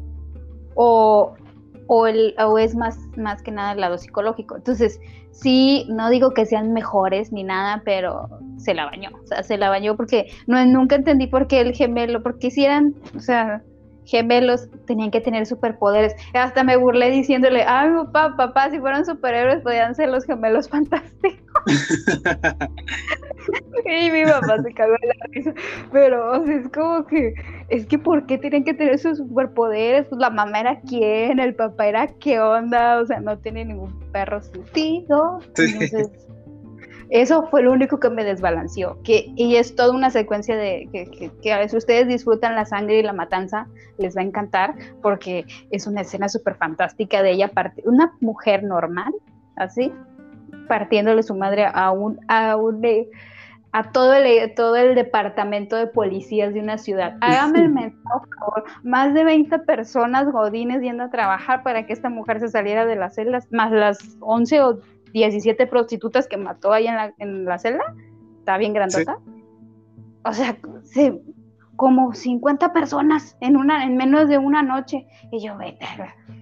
[0.75, 1.35] O
[1.87, 4.55] o, el, o es más, más que nada el lado psicológico.
[4.55, 4.99] Entonces,
[5.31, 9.09] sí, no digo que sean mejores ni nada, pero se la bañó.
[9.23, 12.65] O sea, se la bañó porque no, nunca entendí por qué el gemelo, porque si
[12.65, 13.63] eran, o sea,
[14.07, 16.15] gemelos tenían que tener superpoderes.
[16.33, 21.43] Hasta me burlé diciéndole, ay, papá, papá, si fueran superhéroes podían ser los gemelos fantásticos.
[23.85, 25.53] y mi papá se cagó de la risa.
[25.91, 27.33] Pero, o sea, es como que,
[27.69, 30.07] es que ¿por qué tienen que tener sus superpoderes?
[30.07, 33.99] Pues la mamá era quién, el papá era qué onda, o sea, no tiene ningún
[34.11, 35.39] perro sentido.
[35.47, 36.26] Entonces,
[37.09, 39.01] eso fue lo único que me desbalanceó.
[39.03, 42.99] Que, y es toda una secuencia de que, que, a veces ustedes disfrutan la sangre
[42.99, 43.67] y la matanza,
[43.97, 47.51] les va a encantar, porque es una escena súper fantástica de ella,
[47.85, 49.13] una mujer normal,
[49.55, 49.91] así,
[50.67, 52.81] partiéndole su madre a un, a un
[53.73, 57.17] a todo el, todo el departamento de policías de una ciudad.
[57.21, 58.63] Hágame el mensaje, por favor.
[58.83, 62.95] Más de 20 personas godines yendo a trabajar para que esta mujer se saliera de
[62.95, 64.79] las celdas, más las 11 o
[65.13, 67.95] 17 prostitutas que mató ahí en la, en la celda,
[68.39, 69.17] está bien grandota.
[70.23, 71.21] O sea, sí,
[71.77, 75.07] como 50 personas en una en menos de una noche.
[75.31, 75.85] Y yo, vete,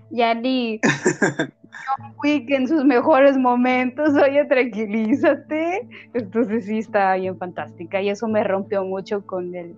[0.10, 0.80] ya ni
[1.75, 5.88] John Wick en sus mejores momentos, oye, tranquilízate.
[6.13, 9.75] Entonces sí está bien fantástica y eso me rompió mucho con el,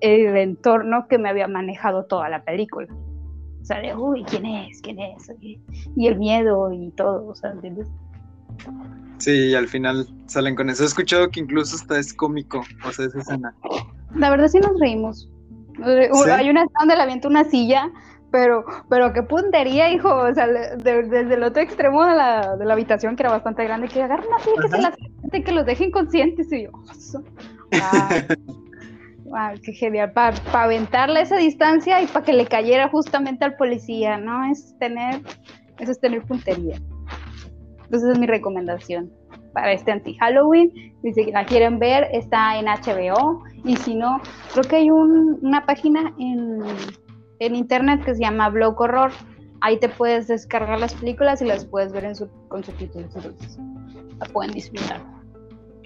[0.00, 2.88] el entorno que me había manejado toda la película.
[3.60, 4.80] O sea, de, uy, ¿quién es?
[4.80, 5.30] ¿Quién es?
[5.40, 7.88] Y el miedo y todo, o sea, ¿entiendes?
[9.18, 10.82] Sí, y al final salen con eso.
[10.82, 13.54] He escuchado que incluso hasta es cómico, o sea, esa escena.
[14.16, 15.28] La verdad sí nos reímos.
[15.84, 17.88] Hay una escena donde le avienta una silla,
[18.32, 20.08] pero, pero qué puntería, hijo.
[20.12, 23.86] O sea, desde el otro extremo de la, de la, habitación, que era bastante grande,
[23.86, 24.96] que agarren así, que se las
[25.30, 26.52] que los dejen conscientes.
[26.52, 26.72] Y yo,
[29.26, 30.12] wow, qué genial.
[30.12, 34.50] Para aventarle esa distancia y para que le cayera justamente al policía, ¿no?
[34.50, 35.20] Es tener,
[35.78, 36.80] eso es tener puntería.
[37.92, 39.12] Entonces es mi recomendación
[39.52, 40.72] para este anti-Halloween.
[41.02, 43.44] Si la quieren ver, está en HBO.
[43.66, 44.18] Y si no,
[44.54, 46.62] creo que hay una página en,
[47.38, 49.10] internet que se llama Blog Horror.
[49.60, 53.14] Ahí te puedes descargar las películas y las puedes ver en su, con subtítulos.
[53.14, 53.58] Entonces,
[54.18, 55.02] la pueden disfrutar.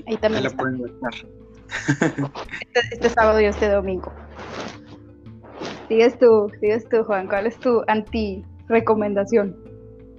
[0.07, 0.45] Ahí también.
[0.45, 0.81] la pueden
[1.89, 4.13] este, este, sábado y este domingo.
[5.89, 7.27] Sigues tú, sigues tú, Juan.
[7.27, 9.66] ¿Cuál es tu anti-recomendación?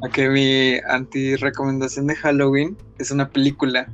[0.04, 3.92] A que mi anti-recomendación de Halloween es una película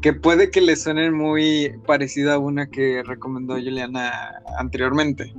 [0.00, 4.12] que puede que le suene muy parecida a una que recomendó Juliana
[4.58, 5.32] anteriormente.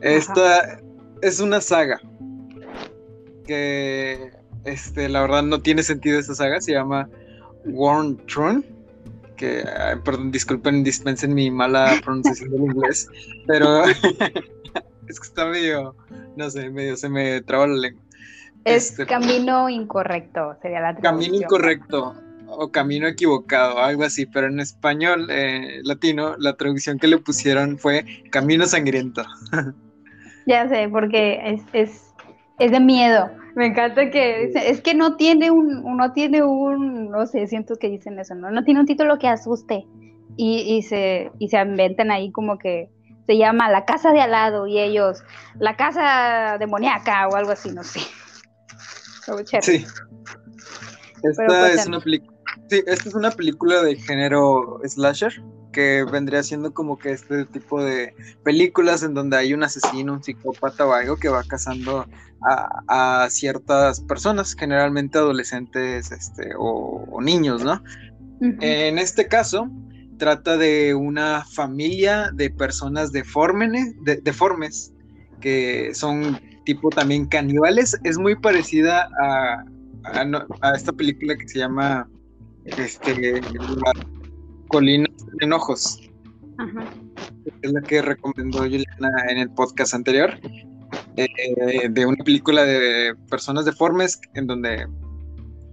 [0.00, 0.80] Esta
[1.22, 2.00] es una saga
[3.46, 4.32] que,
[4.64, 7.08] este, la verdad no tiene sentido esa saga, se llama
[7.66, 8.62] Warn Throne,
[9.36, 9.64] que,
[10.04, 13.08] perdón, disculpen, dispensen mi mala pronunciación del inglés,
[13.46, 13.84] pero
[15.08, 15.94] es que está medio,
[16.36, 18.02] no sé, medio se me traba la lengua.
[18.64, 21.14] Es este, camino incorrecto, sería la traducción.
[21.14, 22.14] Camino incorrecto
[22.46, 27.78] o camino equivocado, algo así, pero en español eh, latino la traducción que le pusieron
[27.78, 29.22] fue camino sangriento.
[30.46, 32.14] ya sé, porque es, es,
[32.58, 33.30] es de miedo.
[33.54, 37.88] Me encanta que es que no tiene un, no tiene un, no sé, siento que
[37.88, 39.86] dicen eso, no, no tiene un título que asuste
[40.36, 42.88] y, y se, y se inventan ahí como que
[43.26, 45.22] se llama La casa de al lado y ellos
[45.58, 48.00] La casa demoníaca o algo así, no sé.
[49.62, 49.84] Sí.
[51.22, 55.32] Esta es, una sí, esta es una película de género slasher
[55.72, 60.22] que vendría siendo como que este tipo de películas en donde hay un asesino, un
[60.22, 62.06] psicópata o algo que va cazando
[62.88, 67.82] a, ciertas personas, generalmente adolescentes este, o, niños, ¿no?
[68.40, 69.68] En este caso,
[70.16, 74.92] trata de una familia de personas deformes, deformes
[75.40, 79.64] que son tipo también caníbales, es muy parecida a,
[80.04, 82.08] a, esta película que se llama
[82.64, 83.92] este, La
[84.68, 85.06] Colina
[85.38, 86.00] de Enojos.
[87.62, 90.38] Es la que recomendó Juliana en el podcast anterior.
[91.16, 94.86] Eh, de una película de personas deformes en donde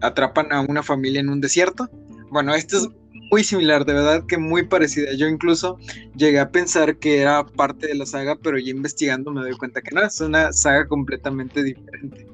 [0.01, 1.89] atrapan a una familia en un desierto.
[2.29, 2.89] Bueno, esto es
[3.31, 5.13] muy similar, de verdad que muy parecida.
[5.13, 5.77] Yo incluso
[6.15, 9.81] llegué a pensar que era parte de la saga, pero ya investigando me doy cuenta
[9.81, 12.27] que no, es una saga completamente diferente.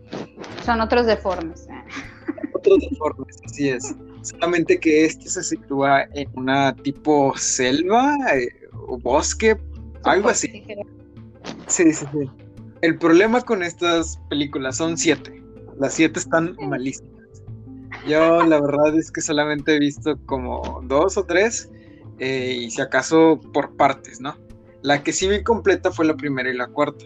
[0.66, 1.68] Son otros deformes.
[1.68, 2.44] ¿eh?
[2.54, 3.96] Otros deformes, así es.
[4.22, 8.48] Solamente que este se sitúa en una tipo selva eh,
[8.88, 9.58] o bosque,
[10.04, 10.64] algo así.
[11.68, 12.30] Sí, sí, sí.
[12.82, 15.42] El problema con estas películas son siete.
[15.80, 17.23] Las siete están malísimas.
[18.08, 21.70] Yo la verdad es que solamente he visto como dos o tres
[22.20, 24.38] eh, y si acaso por partes, ¿no?
[24.82, 27.06] La que sí vi completa fue la primera y la cuarta.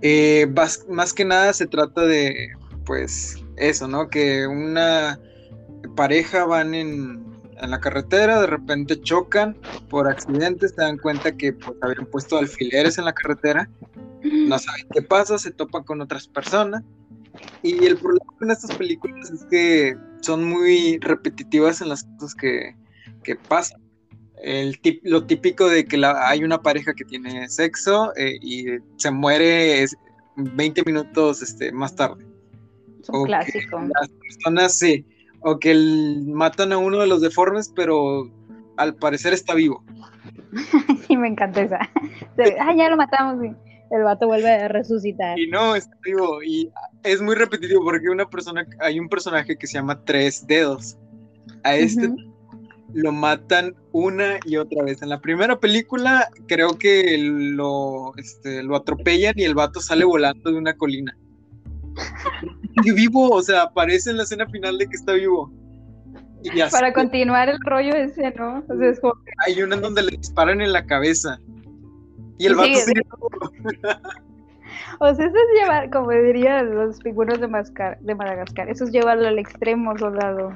[0.00, 0.52] Eh,
[0.88, 2.50] más, que nada se trata de,
[2.84, 4.08] pues, eso, ¿no?
[4.08, 5.20] Que una
[5.94, 7.24] pareja van en,
[7.60, 9.56] en, la carretera, de repente chocan
[9.88, 13.70] por accidentes, se dan cuenta que pues, habían puesto alfileres en la carretera,
[14.22, 16.82] no saben qué pasa, se topan con otras personas
[17.62, 22.74] y el problema con estas películas es que son muy repetitivas en las cosas que,
[23.48, 23.80] pasan.
[24.42, 28.64] El lo típico de que hay una pareja que tiene sexo eh, y
[28.96, 29.86] se muere
[30.34, 32.26] 20 minutos este, más tarde.
[33.00, 33.80] Es un clásico.
[33.80, 35.06] Las personas, sí,
[35.42, 35.72] o que
[36.26, 38.28] matan a uno de los deformes, pero
[38.76, 39.84] al parecer está vivo.
[41.06, 41.78] sí, me encanta esa.
[41.78, 43.40] ah, ya lo matamos.
[43.40, 45.38] Sí el vato vuelve a resucitar.
[45.38, 46.42] Y no, está vivo.
[46.42, 46.70] Y
[47.02, 50.96] es muy repetitivo porque una persona, hay un personaje que se llama Tres Dedos.
[51.64, 52.10] A este
[52.94, 55.02] lo matan una y otra vez.
[55.02, 60.50] En la primera película creo que lo, este, lo atropellan y el vato sale volando
[60.50, 61.16] de una colina.
[62.94, 65.52] vivo, o sea, aparece en la escena final de que está vivo.
[66.70, 68.64] Para continuar el rollo ese, ¿no?
[69.46, 71.38] Hay una en donde le disparan en la cabeza.
[72.42, 72.70] Y el vato.
[74.98, 77.48] O sea, eso es llevar, como dirían los figuros de,
[78.00, 80.52] de Madagascar, eso es llevarlo al extremo, soldado.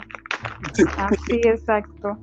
[0.97, 2.19] Así, exacto.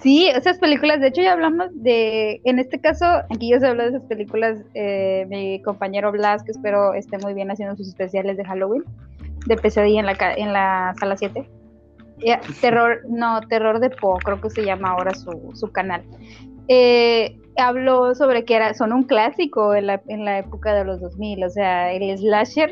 [0.00, 3.82] Sí, esas películas, de hecho ya hablamos de, en este caso, aquí ya se habló
[3.82, 8.36] de esas películas, eh, mi compañero Blas, que espero esté muy bien haciendo sus especiales
[8.36, 8.84] de Halloween,
[9.46, 11.48] de pesadilla en la, en la sala 7.
[12.60, 16.02] terror, no, Terror de Po, creo que se llama ahora su, su canal.
[16.68, 21.00] Eh, habló sobre que era, son un clásico en la, en la época de los
[21.00, 22.70] 2000, o sea, el slasher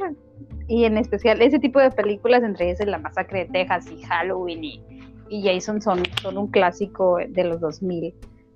[0.68, 4.64] y en especial ese tipo de películas, entre ellas La Masacre de Texas y Halloween
[4.64, 4.82] y,
[5.28, 8.14] y Jason son, son un clásico de los 2000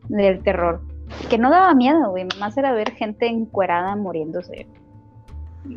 [0.09, 0.81] del terror.
[1.29, 4.67] Que no daba miedo, güey, más era ver gente encuerada muriéndose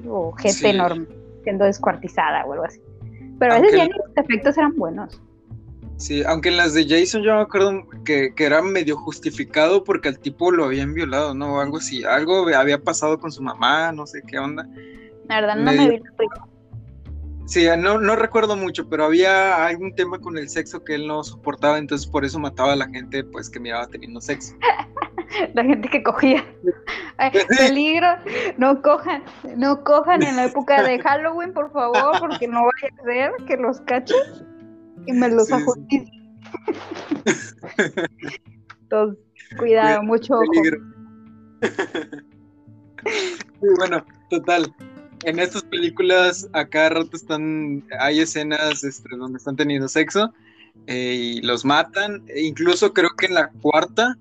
[0.07, 1.07] o gente enorme
[1.43, 2.81] siendo descuartizada o algo así.
[3.37, 5.21] Pero a veces ya los efectos eran buenos.
[5.97, 10.10] Sí, aunque en las de Jason yo me acuerdo que, que, era medio justificado porque
[10.10, 11.56] al tipo lo habían violado, ¿no?
[11.56, 14.67] O algo así, algo había pasado con su mamá, no sé qué onda.
[15.29, 16.01] La verdad no me vi
[17.45, 21.23] Sí, no, no recuerdo mucho, pero había algún tema con el sexo que él no
[21.23, 24.56] soportaba, entonces por eso mataba a la gente pues que miraba teniendo sexo.
[25.53, 26.45] la gente que cogía.
[27.58, 28.08] peligro,
[28.58, 29.23] no cojan,
[29.58, 33.58] no cojan en la época de Halloween, por favor, porque no vaya a ser que
[33.58, 34.52] los cachen
[35.05, 35.53] y me los sí,
[38.81, 39.23] Entonces,
[39.57, 40.51] cuidado, mucho ojo.
[43.77, 44.73] bueno, total.
[45.23, 50.33] En estas películas a cada rato están, hay escenas este, donde están teniendo sexo
[50.87, 52.23] eh, y los matan.
[52.27, 54.17] E incluso creo que en la cuarta,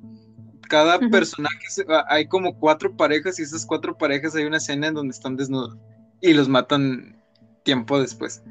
[0.69, 1.67] cada personaje,
[2.09, 5.77] hay como cuatro parejas y esas cuatro parejas hay una escena en donde están desnudos
[6.21, 7.17] y los matan
[7.65, 8.43] tiempo después.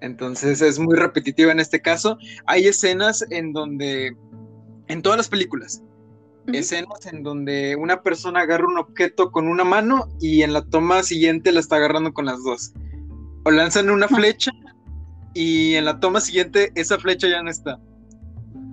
[0.00, 2.18] Entonces es muy repetitivo en este caso.
[2.46, 4.16] Hay escenas en donde,
[4.88, 5.82] en todas las películas,
[6.52, 11.02] escenas en donde una persona agarra un objeto con una mano y en la toma
[11.02, 12.72] siguiente la está agarrando con las dos.
[13.44, 14.52] O lanzan una flecha
[15.34, 17.80] y en la toma siguiente esa flecha ya no está.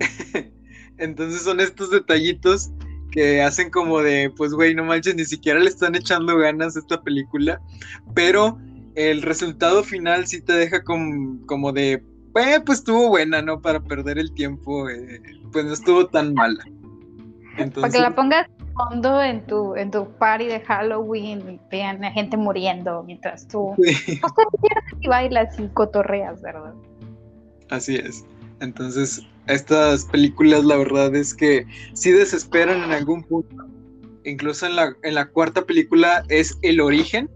[0.98, 2.70] Entonces son estos detallitos
[3.10, 6.80] que hacen como de, pues güey, no manches, ni siquiera le están echando ganas a
[6.80, 7.60] esta película,
[8.14, 8.58] pero
[8.96, 13.60] el resultado final sí te deja como, de, eh, pues estuvo buena, ¿no?
[13.60, 15.20] Para perder el tiempo, eh,
[15.52, 16.64] pues no estuvo tan mala.
[17.58, 17.82] Entonces...
[17.82, 22.10] Para que la pongas fondo en tu, en tu party de Halloween y vean a
[22.10, 24.20] gente muriendo mientras tú sí.
[25.00, 26.74] y bailas y cotorreas, ¿verdad?
[27.70, 28.24] Así es.
[28.60, 33.66] Entonces, estas películas, la verdad es que sí desesperan en algún punto.
[34.24, 37.30] Incluso en la, en la cuarta película es El Origen,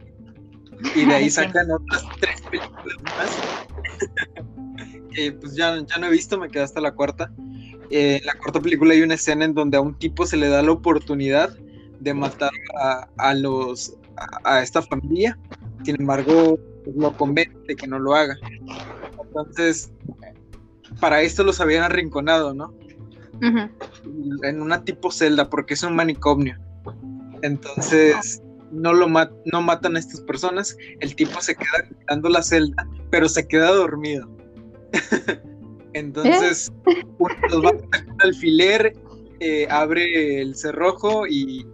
[0.95, 3.39] y de ahí sacan otras tres películas más.
[5.13, 7.33] que pues ya, ya no he visto, me quedé hasta la cuarta.
[7.91, 10.49] Eh, en la cuarta película hay una escena en donde a un tipo se le
[10.49, 11.57] da la oportunidad
[11.99, 12.53] de matar
[13.17, 13.97] a, los
[14.45, 15.39] a, esta familia.
[15.85, 18.37] Sin embargo, pues, lo convence de que no lo haga.
[19.23, 19.93] Entonces,
[21.01, 22.75] para esto los habían arrinconado, ¿no?
[24.43, 26.59] En una tipo celda, porque es un manicomio.
[27.43, 32.89] Entonces, no lo no matan a estas personas, el tipo se queda quitando la celda,
[33.11, 34.29] pero se queda dormido.
[35.93, 36.71] Entonces,
[37.19, 38.95] uno los va a un alfiler,
[39.41, 41.67] eh, abre el cerrojo y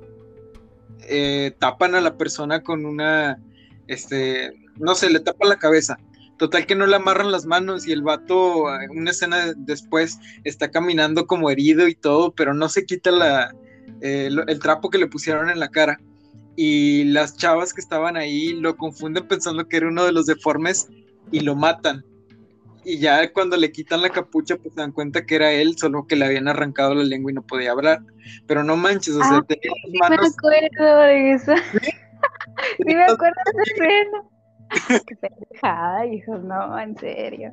[1.09, 3.42] eh, tapan a la persona con una,
[3.88, 5.98] este, no sé, le tapan la cabeza.
[6.38, 11.26] Total que no le amarran las manos y el vato, una escena después, está caminando
[11.26, 13.54] como herido y todo, pero no se quita la,
[14.02, 15.98] eh, el trapo que le pusieron en la cara
[16.57, 20.88] y las chavas que estaban ahí lo confunden pensando que era uno de los deformes
[21.31, 22.05] y lo matan.
[22.83, 26.07] Y ya cuando le quitan la capucha, pues se dan cuenta que era él, solo
[26.07, 28.01] que le habían arrancado la lengua y no podía hablar.
[28.47, 30.21] Pero no manches, o sea, ah, tenía las sí manos.
[30.21, 31.53] me acuerdo de eso.
[31.73, 31.90] Sí,
[32.79, 35.03] sí me acuerdo de escena.
[35.07, 37.53] Qué pendejada, hijos, no, en serio.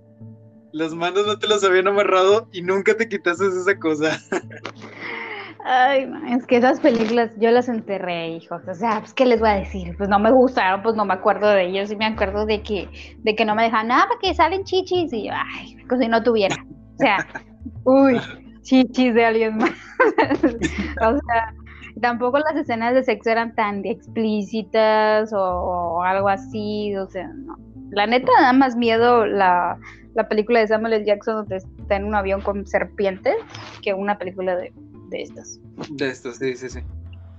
[0.71, 4.19] Las manos no te las habían amarrado y nunca te quitaste esa cosa.
[5.65, 8.61] Ay, es que esas películas yo las enterré, hijos.
[8.67, 9.95] O sea, pues, ¿qué les voy a decir?
[9.97, 11.89] Pues no me gustaron, pues no me acuerdo de ellos.
[11.89, 15.13] Y me acuerdo de que, de que no me dejan nada, porque salen chichis.
[15.13, 16.55] Y ay, como si no tuviera.
[16.95, 17.17] O sea,
[17.85, 18.19] uy,
[18.61, 19.71] chichis de alguien más.
[21.01, 21.53] o sea,
[22.01, 26.93] tampoco las escenas de sexo eran tan explícitas o, algo así.
[26.97, 27.55] O sea, no.
[27.91, 29.77] La neta da más miedo la,
[30.15, 31.05] la película de Samuel L.
[31.05, 33.35] Jackson donde está en un avión con serpientes
[33.81, 34.73] que una película de
[35.09, 35.59] de estas.
[35.89, 36.79] De estas, sí, sí, sí.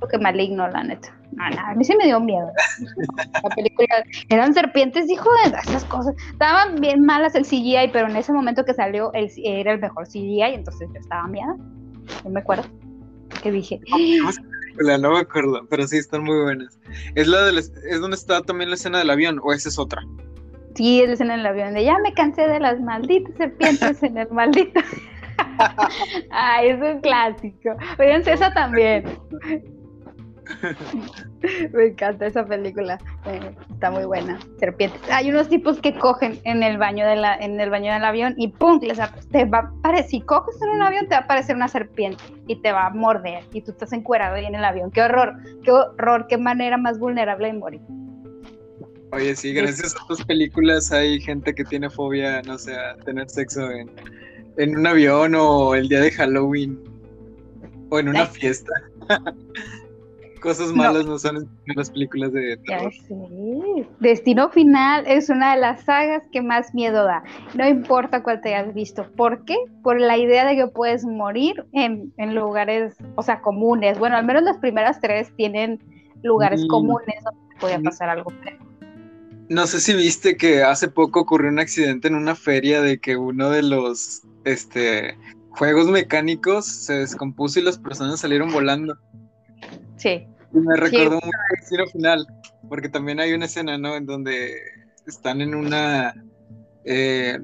[0.00, 1.16] Porque maligno, la neta.
[1.38, 2.50] Ah, a mí sí me dio miedo.
[3.42, 6.14] La película eran serpientes, hijo de esas cosas.
[6.30, 10.06] Estaban bien malas el CGI, pero en ese momento que salió el, era el mejor
[10.06, 11.56] CGI, entonces yo estaba miedo.
[12.24, 12.64] No me acuerdo.
[13.42, 13.80] Que dije.
[14.78, 16.78] No me acuerdo, pero sí están muy buenas.
[17.14, 20.02] ¿Es, la de ¿Es donde está también la escena del avión o esa es otra?
[20.74, 21.74] Sí, es la escena del avión.
[21.74, 24.80] De ya me cansé de las malditas serpientes en el maldito.
[26.30, 27.76] Ay, es un clásico.
[27.96, 29.04] Fíjense, esa también.
[31.72, 32.98] Me encanta esa película.
[33.26, 34.38] Eh, está muy buena.
[34.58, 35.00] Serpientes.
[35.10, 38.34] Hay unos tipos que cogen en el baño de la, en el baño del avión
[38.36, 38.80] y ¡pum!
[38.82, 38.98] Les,
[39.30, 40.10] te va a aparecer.
[40.10, 42.90] Si coges en un avión, te va a aparecer una serpiente y te va a
[42.90, 43.44] morder.
[43.52, 44.90] Y tú estás encuerado ahí en el avión.
[44.90, 45.34] ¡Qué horror!
[45.62, 46.26] ¡Qué horror!
[46.28, 47.80] ¡Qué manera más vulnerable de morir!
[49.12, 53.30] Oye, sí, gracias a tus películas hay gente que tiene fobia, no sé, a tener
[53.30, 53.88] sexo en,
[54.56, 56.78] en un avión o el día de Halloween
[57.90, 58.72] o en una fiesta.
[60.40, 62.92] Cosas malas no, son en las películas de terror.
[64.00, 67.24] Destino Final es una de las sagas que más miedo da.
[67.54, 69.10] No importa cuál te hayas visto.
[69.16, 69.56] ¿Por qué?
[69.82, 73.98] Por la idea de que puedes morir en, lugares, o sea, comunes.
[73.98, 75.82] Bueno, al menos las primeras tres tienen
[76.22, 78.30] lugares comunes donde puede pasar algo
[79.48, 83.16] No sé si viste que hace poco ocurrió un accidente en una feria de que
[83.16, 85.16] uno de los este,
[85.50, 88.96] juegos mecánicos se descompuso y las personas salieron volando.
[89.96, 90.26] Sí.
[90.52, 92.26] Y me recordó un destino final,
[92.68, 93.96] porque también hay una escena, ¿no?
[93.96, 94.56] En donde
[95.06, 96.14] están en una.
[96.84, 97.40] Eh,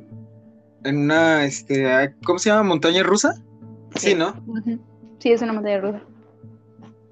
[0.84, 1.44] en una.
[1.44, 2.62] Este, ¿Cómo se llama?
[2.62, 3.34] ¿Montaña rusa?
[3.96, 4.34] Sí, ¿no?
[5.18, 6.03] Sí, es una montaña rusa.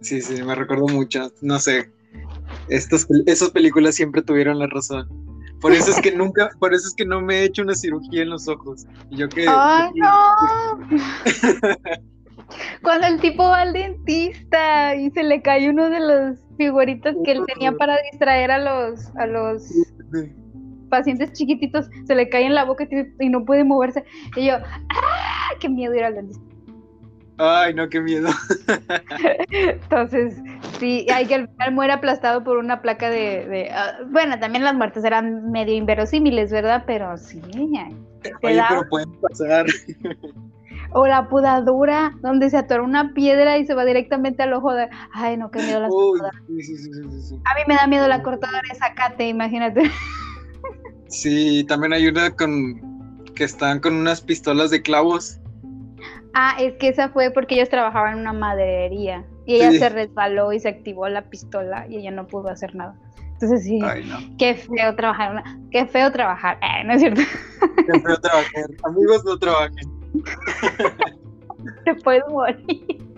[0.01, 1.33] Sí, sí, me recordó mucho.
[1.43, 1.91] No sé.
[2.69, 5.09] Estos, esas películas siempre tuvieron la razón.
[5.61, 8.23] Por eso es que nunca, por eso es que no me he hecho una cirugía
[8.23, 8.87] en los ojos.
[9.11, 9.47] Y yo que.
[9.49, 10.09] ¡Ay, no!
[12.83, 17.33] Cuando el tipo va al dentista y se le cae uno de los figuritas que
[17.33, 19.65] él tenía para distraer a los, a los
[20.89, 22.89] pacientes chiquititos, se le cae en la boca
[23.21, 24.05] y no puede moverse.
[24.37, 25.51] Y yo, ¡ah!
[25.61, 26.48] ¡Qué miedo ir al dentista!
[27.39, 28.29] Ay, no, qué miedo.
[29.51, 30.35] Entonces,
[30.81, 33.71] sí, hay que al final muere aplastado por una placa de.
[33.73, 36.83] Ah, bueno, también las muertes eran medio inverosímiles, ¿verdad?
[36.87, 37.41] Pero sí.
[38.43, 39.67] Oye, pero pueden pasar.
[40.93, 44.89] O la pudadura, donde se atora una piedra y se va directamente al ojo de.
[45.13, 45.89] Ay, no, qué miedo la
[46.49, 49.91] sí, sí, sí, A mí me da miedo la cortadora de zacate, imagínate.
[51.11, 55.41] Sí, también hay una con que están con unas pistolas de clavos
[56.35, 60.53] Ah, es que esa fue porque ellos trabajaban en una maderería y ella se resbaló
[60.53, 62.95] y se activó la pistola y ella no pudo hacer nada.
[63.41, 63.81] Entonces sí,
[64.37, 67.21] qué feo trabajar, qué feo trabajar, eh, ¿no es cierto?
[67.61, 69.89] Qué feo trabajar, amigos no trabajen.
[71.85, 73.09] Te puedes morir.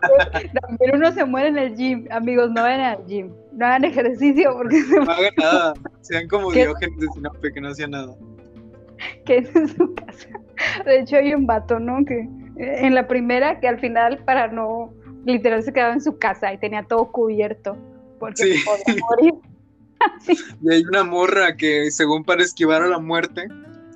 [0.00, 4.54] También uno se muere en el gym, amigos, no vayan al gym, no hagan ejercicio
[4.56, 8.14] porque se No hagan nada, sean como Diógenes de Sinope que no hacían nada.
[9.24, 10.28] Que es en su casa.
[10.84, 12.04] De hecho, hay un vato, ¿no?
[12.04, 12.20] Que
[12.56, 14.92] eh, en la primera, que al final, para no,
[15.24, 17.76] literal, se quedaba en su casa y tenía todo cubierto.
[18.18, 18.64] Porque sí.
[18.64, 19.34] podía morir.
[20.62, 23.46] y hay una morra que, según para esquivar a la muerte,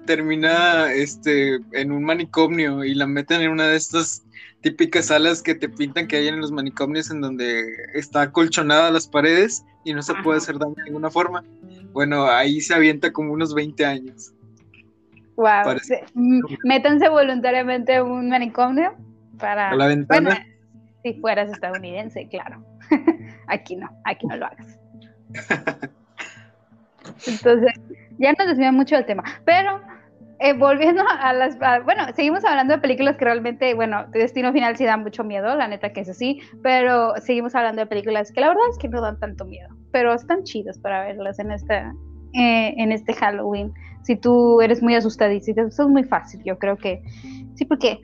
[0.07, 4.25] termina este, en un manicomio y la meten en una de estas
[4.63, 9.07] típicas salas que te pintan que hay en los manicomios en donde está acolchonada las
[9.07, 11.45] paredes y no se puede hacer daño de ninguna forma.
[11.93, 14.33] Bueno, ahí se avienta como unos 20 años.
[15.37, 15.77] Wow.
[16.65, 18.97] Métanse voluntariamente en un manicomio
[19.39, 19.75] para.
[19.75, 20.47] la ventana.
[21.03, 22.65] si fueras estadounidense, claro.
[23.49, 24.79] aquí no, aquí no lo hagas.
[27.27, 27.73] Entonces,
[28.19, 29.23] ya nos desvía mucho del tema.
[29.45, 29.81] Pero
[30.39, 31.57] eh, volviendo a las.
[31.85, 35.69] bueno, seguimos hablando de películas que realmente, bueno, Destino Final sí da mucho miedo, la
[35.69, 36.41] neta que es así.
[36.63, 39.69] Pero seguimos hablando de películas que la verdad es que no dan tanto miedo.
[39.93, 41.95] Pero están chidas para verlas en, esta,
[42.37, 43.73] eh, en este Halloween
[44.07, 47.03] si tú eres muy asustadísimo, eso es muy fácil, yo creo que
[47.57, 48.01] sí, porque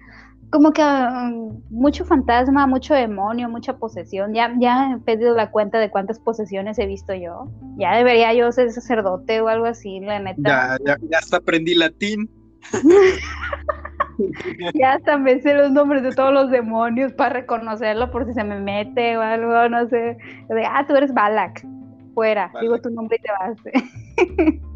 [0.51, 4.35] como que um, mucho fantasma, mucho demonio, mucha posesión.
[4.35, 7.51] Ya, ya he pedido la cuenta de cuántas posesiones he visto yo.
[7.79, 10.43] Ya debería yo ser sacerdote o algo así, la neta.
[10.45, 12.29] Ya, ya, ya hasta aprendí latín.
[14.75, 18.45] ya hasta me sé los nombres de todos los demonios para reconocerlo por si se
[18.45, 20.19] me mete o algo, no sé.
[20.51, 21.67] De, ah, tú eres Balak.
[22.13, 23.57] Fuera, digo tu nombre y te vas.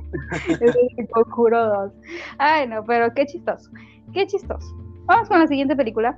[0.48, 1.92] es el conjuro 2.
[2.38, 3.70] Ay, no, pero qué chistoso.
[4.12, 4.74] Qué chistoso.
[5.06, 6.16] Vamos con la siguiente película.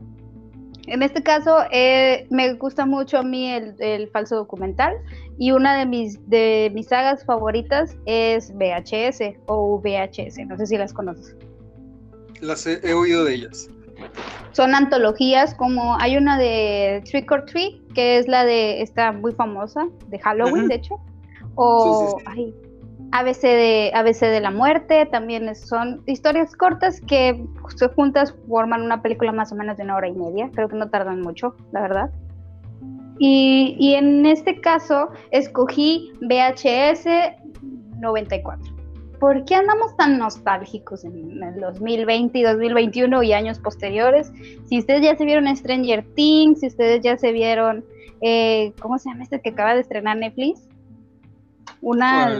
[0.87, 4.97] En este caso, eh, me gusta mucho a mí el, falso documental
[5.37, 10.39] y una de mis, de mis sagas favoritas es VHS o VHS.
[10.47, 11.37] No sé si las conoces.
[12.41, 13.69] Las he, oído de ellas.
[14.53, 19.33] son antologías como hay una de Trick or Treat, que es la de esta muy
[19.33, 21.01] famosa, de Halloween, de hecho,
[21.57, 22.17] o
[23.13, 27.45] ABC, de, de la muerte, también son historias cortas que
[27.95, 30.89] juntas forman una película más o menos de una hora y media, creo que no
[30.91, 32.11] tardan mucho, la verdad.
[33.19, 37.07] Y, y en este caso escogí VHS
[37.99, 38.79] 94.
[39.19, 44.33] ¿por qué andamos tan nostálgicos en el 2020 y 2021 y años posteriores?
[44.67, 47.85] Si ustedes ya se vieron Stranger Things, si ustedes ya se vieron,
[48.21, 50.68] eh, ¿cómo se llama este que acaba de estrenar Netflix?
[51.81, 52.39] Una...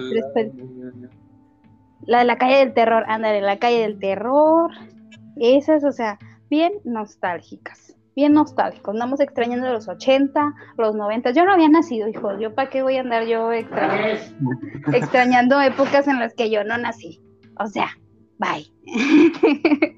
[2.07, 4.71] La de la calle del terror, ándale, la calle del terror.
[5.37, 6.19] Esas, o sea,
[6.49, 8.91] bien nostálgicas bien nostálgico.
[8.91, 11.31] Andamos extrañando los 80, los 90.
[11.31, 12.37] Yo no había nacido, hijo.
[12.37, 13.53] ¿Yo para qué voy a andar yo
[14.93, 17.21] extrañando, épocas en las que yo no nací?
[17.61, 17.91] O sea,
[18.39, 18.67] bye.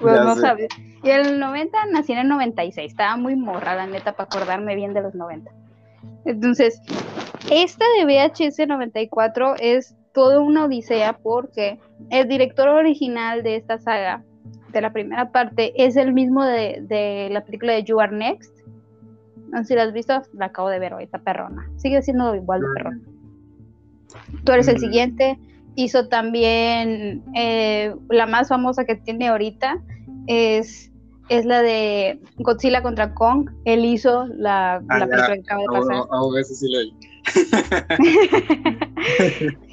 [0.00, 0.68] pues no sabes.
[1.02, 2.88] Y el 90 nací en el 96.
[2.88, 5.50] Estaba muy morrada, neta, para acordarme bien de los 90.
[6.26, 6.80] Entonces,
[7.50, 11.78] esta de VHS 94 es toda una odisea porque
[12.10, 14.24] el director original de esta saga
[14.80, 18.54] la primera parte es el mismo de, la película de You Are Next.
[19.50, 21.70] No sé si la has visto, la acabo de ver hoy, esta perrona.
[21.76, 23.00] Sigue siendo igual de perrona.
[24.44, 24.80] Tú eres el mm.
[24.80, 25.38] siguiente.
[25.76, 29.82] Hizo también eh, la más famosa que tiene ahorita,
[30.26, 30.90] es,
[31.28, 33.50] es la de Godzilla contra Kong.
[33.64, 36.08] Él hizo la, la ah, película que acaba de pasar.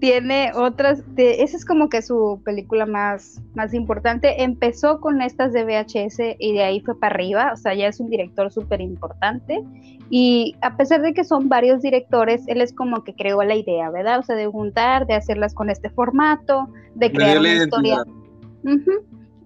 [0.00, 4.42] tiene otras, esa es como que su película más, más importante.
[4.42, 8.00] Empezó con estas de VHS y de ahí fue para arriba, o sea, ya es
[8.00, 9.62] un director súper importante.
[10.10, 13.90] Y a pesar de que son varios directores, él es como que creó la idea,
[13.90, 14.18] ¿verdad?
[14.18, 18.04] O sea, de juntar, de hacerlas con este formato, de crear una historia.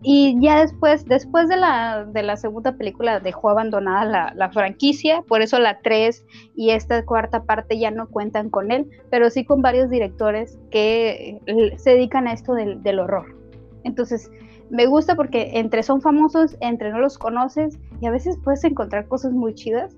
[0.08, 5.22] Y ya después, después de la, de la segunda película dejó abandonada la, la, franquicia,
[5.22, 9.44] por eso la 3 y esta cuarta parte ya no cuentan con él, pero sí
[9.44, 13.34] con varios directores que eh, se dedican a esto del, del horror.
[13.82, 14.30] Entonces,
[14.70, 19.08] me gusta porque entre son famosos, entre no los conoces y a veces puedes encontrar
[19.08, 19.96] cosas muy chidas.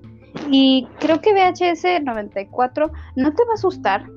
[0.51, 4.09] Y creo que VHS 94 no te va a asustar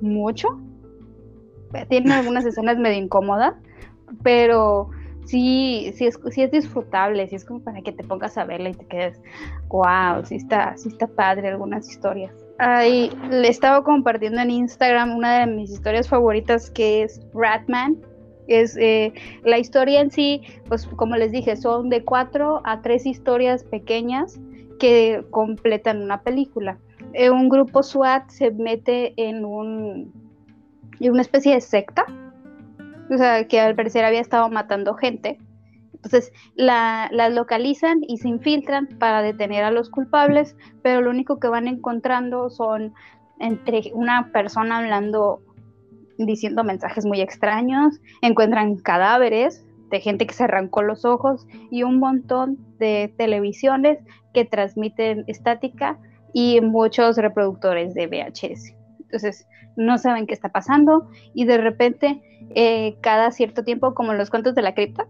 [0.00, 0.48] mucho.
[1.90, 3.56] Tiene algunas escenas medio incómodas,
[4.22, 4.88] pero
[5.26, 8.70] sí, sí es, sí es disfrutable, sí es como para que te pongas a verla
[8.70, 9.20] y te quedes,
[9.68, 12.32] wow, sí está, sí está padre algunas historias.
[12.58, 18.00] Ahí le estaba compartiendo en Instagram una de mis historias favoritas que es Ratman.
[18.46, 19.12] Es eh,
[19.42, 24.38] la historia en sí, pues como les dije, son de cuatro a tres historias pequeñas
[24.78, 26.78] que completan una película.
[27.14, 30.12] Eh, un grupo SWAT se mete en un
[31.00, 32.06] en una especie de secta
[33.14, 35.38] o sea, que al parecer había estado matando gente.
[35.94, 41.48] Entonces la, localizan y se infiltran para detener a los culpables, pero lo único que
[41.48, 42.92] van encontrando son
[43.40, 45.40] entre una persona hablando,
[46.18, 51.98] diciendo mensajes muy extraños, encuentran cadáveres de gente que se arrancó los ojos y un
[51.98, 53.98] montón de televisiones
[54.34, 55.98] que transmiten estática
[56.34, 58.83] y muchos reproductores de VHS.
[59.14, 59.46] Entonces
[59.76, 62.20] no saben qué está pasando y de repente
[62.56, 65.06] eh, cada cierto tiempo, como en los cuentos de la cripta,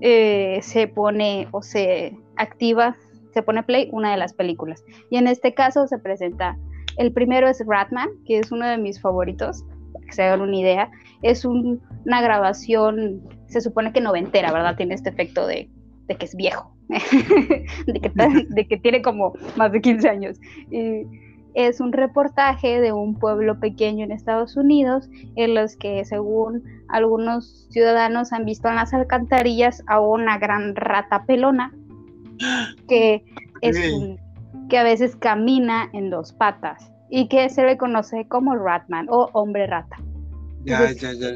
[0.00, 2.96] eh, se pone o se activa,
[3.32, 4.82] se pone play una de las películas.
[5.08, 6.58] Y en este caso se presenta,
[6.96, 10.56] el primero es Ratman, que es uno de mis favoritos, para que se hagan una
[10.56, 10.90] idea.
[11.22, 14.76] Es una grabación, se supone que noventera, ¿verdad?
[14.76, 15.70] Tiene este efecto de,
[16.08, 16.76] que es viejo,
[17.86, 20.40] de, que, tiene como más de 15 años.
[21.54, 27.66] Es un reportaje de un pueblo pequeño en Estados Unidos en los que según algunos
[27.70, 31.72] ciudadanos han visto en las alcantarillas a una gran rata pelona
[32.88, 33.24] que
[33.62, 33.78] es
[34.68, 39.30] que a veces camina en dos patas y que se le conoce como Ratman o
[39.32, 39.96] hombre rata.
[40.64, 41.28] Ya, ya, ya,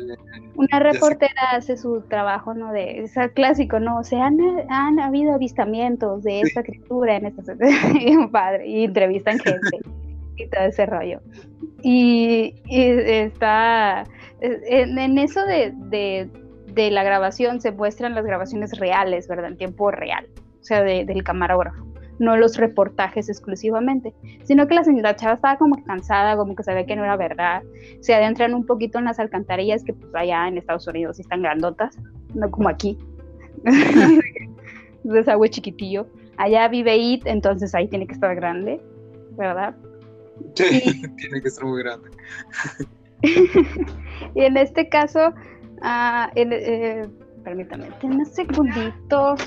[0.54, 2.72] una reportera hace su trabajo, ¿no?
[2.72, 3.98] De, es clásico, ¿no?
[3.98, 4.38] O sea, han,
[4.70, 7.42] han habido avistamientos de esta criatura en esta
[8.32, 9.78] padre, y entrevistan gente
[10.39, 11.20] y todo ese rollo.
[11.82, 14.05] Y, está,
[14.41, 16.28] en, eso de,
[16.74, 19.51] la grabación se muestran las grabaciones reales, ¿verdad?
[19.51, 20.26] En tiempo real,
[20.61, 21.86] o sea, del camarógrafo,
[22.18, 24.14] no los reportajes exclusivamente,
[24.45, 27.62] sino que la señora Chava estaba como cansada, como que sabía que no era verdad,
[28.01, 31.97] se adentran un poquito en las alcantarillas que pues allá en Estados Unidos están grandotas,
[32.34, 32.99] no como aquí.
[35.05, 36.07] Desagüe chiquitillo.
[36.36, 38.80] Allá vive It, entonces ahí tiene que estar grande,
[39.36, 39.74] ¿verdad?
[40.55, 42.11] Sí, tiene que ser muy grande.
[44.34, 47.09] y en este caso, uh, en, eh,
[47.45, 49.41] permítame, unos segunditos.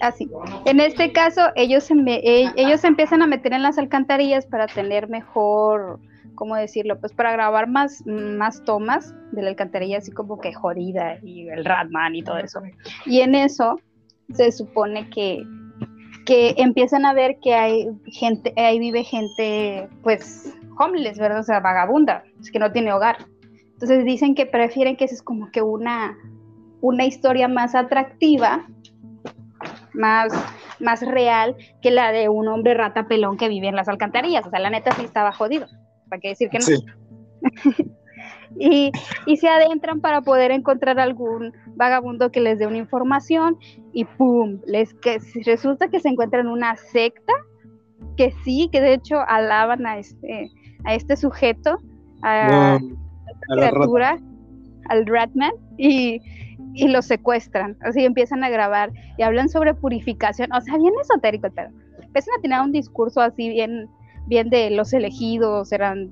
[0.00, 0.30] así.
[0.64, 5.08] En este caso, ellos se, e, ellos empiezan a meter en las alcantarillas para tener
[5.08, 6.00] mejor,
[6.34, 6.98] ¿cómo decirlo?
[6.98, 11.64] Pues para grabar más, más tomas de la alcantarilla, así como que jodida y el
[11.64, 12.62] Ratman y todo eso.
[13.06, 13.78] Y en eso
[14.32, 15.44] se supone que,
[16.26, 21.40] que empiezan a ver que hay gente, ahí vive gente, pues, homeless, ¿verdad?
[21.40, 23.18] O sea, vagabunda, es que no tiene hogar.
[23.72, 26.16] Entonces dicen que prefieren que esa es como que una,
[26.80, 28.66] una historia más atractiva,
[29.94, 30.32] más,
[30.78, 34.46] más real que la de un hombre rata pelón que vive en las alcantarillas.
[34.46, 35.66] O sea, la neta sí estaba jodido.
[36.08, 36.64] ¿Para qué decir que no?
[36.64, 36.84] Sí.
[38.58, 38.90] y,
[39.26, 43.56] y, se adentran para poder encontrar algún vagabundo que les dé una información
[43.92, 44.60] y ¡pum!
[44.66, 47.32] Les, que resulta que se encuentran una secta
[48.16, 50.50] que sí, que de hecho alaban a este,
[50.84, 51.78] a este sujeto,
[52.22, 52.78] a,
[53.48, 54.18] la criatura,
[54.88, 56.20] al Ratman, y,
[56.74, 57.76] y lo secuestran.
[57.80, 60.52] Así empiezan a grabar y hablan sobre purificación.
[60.52, 61.70] O sea, bien esotérico el pedo.
[62.02, 63.88] Empiezan a tener un discurso así bien,
[64.26, 66.10] bien de los elegidos, eran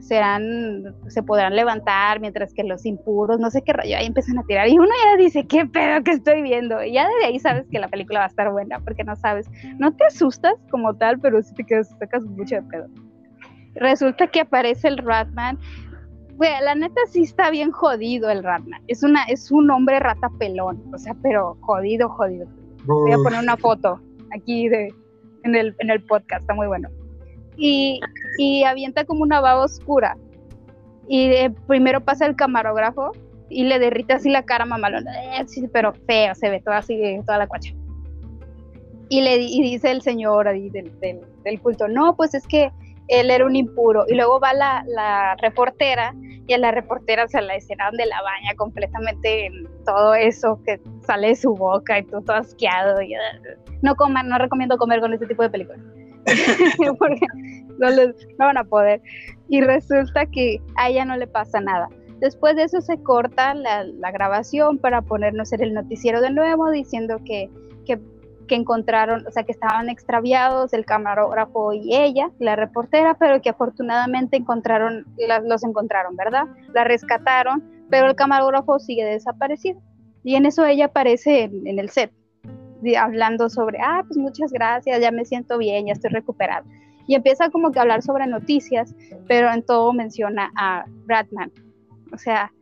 [0.00, 4.44] serán, se podrán levantar, mientras que los impuros, no sé qué rollo, ahí empiezan a
[4.44, 4.68] tirar.
[4.68, 6.82] Y uno ya dice, ¿qué pedo que estoy viendo?
[6.82, 9.48] Y ya desde ahí sabes que la película va a estar buena, porque no sabes,
[9.78, 12.86] no te asustas como tal, pero sí te quedas, sacas mucho de pedo.
[13.74, 15.58] Resulta que aparece el Ratman.
[16.36, 18.82] Güey, la neta sí está bien jodido el Ratman.
[18.88, 22.48] Es, una, es un hombre rata pelón, o sea, pero jodido, jodido.
[22.86, 24.00] Voy a poner una foto
[24.34, 24.92] aquí de,
[25.44, 26.88] en, el, en el podcast, está muy bueno
[27.60, 28.00] y,
[28.38, 30.16] y avienta como una baba oscura.
[31.06, 33.12] Y primero pasa el camarógrafo
[33.48, 37.38] y le derrite así la cara mamalona, eh, pero feo, se ve toda así, toda
[37.38, 37.74] la cuacha.
[39.08, 42.70] Y le y dice el señor ahí del, del, culto, no, pues es que
[43.08, 44.04] él era un impuro.
[44.08, 46.14] Y luego va la, la reportera
[46.46, 50.80] y a la reportera se la escena donde la baña completamente en todo eso que
[51.04, 53.02] sale de su boca y todo, asqueado.
[53.02, 55.80] Y, uh, no coman, no recomiendo comer con este tipo de películas.
[56.98, 57.26] porque
[57.78, 59.00] no, les, van a poder.
[59.48, 61.88] Y resulta que a ella no le pasa nada.
[62.20, 67.18] Después de eso se corta la, grabación para ponernos en el noticiero de nuevo diciendo
[67.24, 67.48] que,
[67.86, 67.98] que,
[68.46, 73.48] que, encontraron, o sea, que estaban extraviados el camarógrafo y ella, la reportera, pero que
[73.48, 75.06] afortunadamente encontraron,
[75.46, 76.44] los encontraron, ¿verdad?
[76.74, 79.80] La rescataron, pero el camarógrafo sigue desaparecido.
[80.22, 82.12] Y en eso ella aparece en el set
[82.98, 86.66] hablando sobre, ah, pues muchas gracias, ya me siento bien, ya estoy recuperado.
[87.06, 88.94] Y empieza como que a hablar sobre noticias,
[89.26, 91.50] pero en todo menciona a Bradman.
[92.12, 92.52] O sea,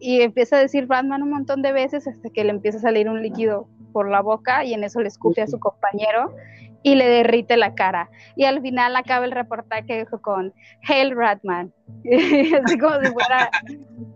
[0.00, 3.08] y empieza a decir Bradman un montón de veces hasta que le empieza a salir
[3.08, 6.34] un líquido por la boca y en eso le escupe a su compañero
[6.82, 8.08] y le derrite la cara.
[8.36, 10.52] Y al final acaba el reportaje con
[10.88, 11.72] Hail Ratman.
[12.64, 13.50] Así como si fuera.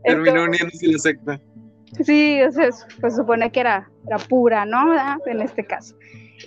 [0.05, 1.41] Terminó uniéndose la secta.
[2.01, 2.71] Sí, o sea,
[3.01, 3.91] pues supone que era,
[4.29, 4.95] pura, ¿no?
[5.27, 5.95] En este caso.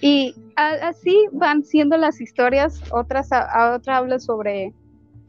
[0.02, 4.74] Y así van siendo las historias, otras, a, otra habla sobre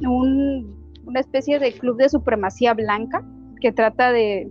[0.01, 3.23] una especie de club de supremacía blanca
[3.61, 4.51] que trata de,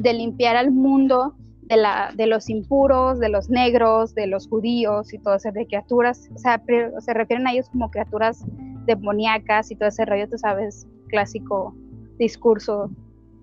[0.00, 5.50] limpiar al mundo de, los impuros, de los negros, de los judíos y todo eso,
[5.52, 6.62] de criaturas, o sea,
[6.98, 8.44] se refieren a ellos como criaturas
[8.86, 11.74] demoníacas y todo ese rollo, tú sabes, clásico
[12.18, 12.90] discurso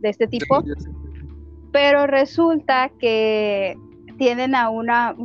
[0.02, 0.64] de este tipo.
[1.72, 3.76] Pero resulta que
[4.18, 5.16] tienen a una,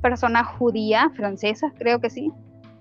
[0.00, 2.30] persona judía, francesa, creo que sí.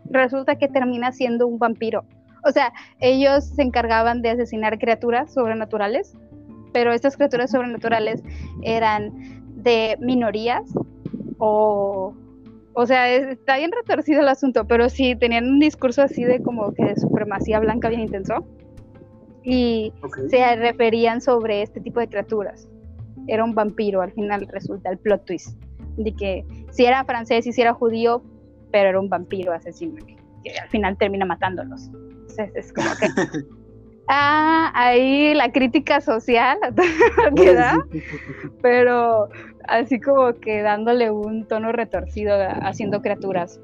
[0.10, 2.04] Resulta que termina siendo un vampiro.
[2.46, 6.16] O sea, ellos se encargaban de asesinar criaturas sobrenaturales,
[6.74, 8.22] pero estas criaturas sobrenaturales
[8.62, 9.12] eran
[9.64, 10.64] de minorías
[11.38, 12.14] o
[12.76, 16.74] o sea, está bien retorcido el asunto, pero sí tenían un discurso así de como
[16.74, 18.46] que de supremacía blanca bien intenso
[19.44, 19.94] y
[20.30, 22.68] se referían sobre este tipo de criaturas.
[23.28, 25.58] Era un vampiro, al final resulta el plot twist,
[25.98, 28.24] de que si era francés y si era judío,
[28.72, 30.18] pero era un vampiro asesino, que,
[30.60, 31.90] al final termina matándolos.
[31.94, 33.08] Entonces es como que...
[34.10, 36.58] ah, ahí la crítica social
[38.62, 39.30] pero
[39.68, 43.62] así como que dándole un tono retorcido haciendo criaturas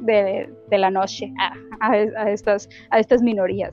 [0.00, 1.32] de, la noche
[1.80, 3.72] a, estas, a estas minorías.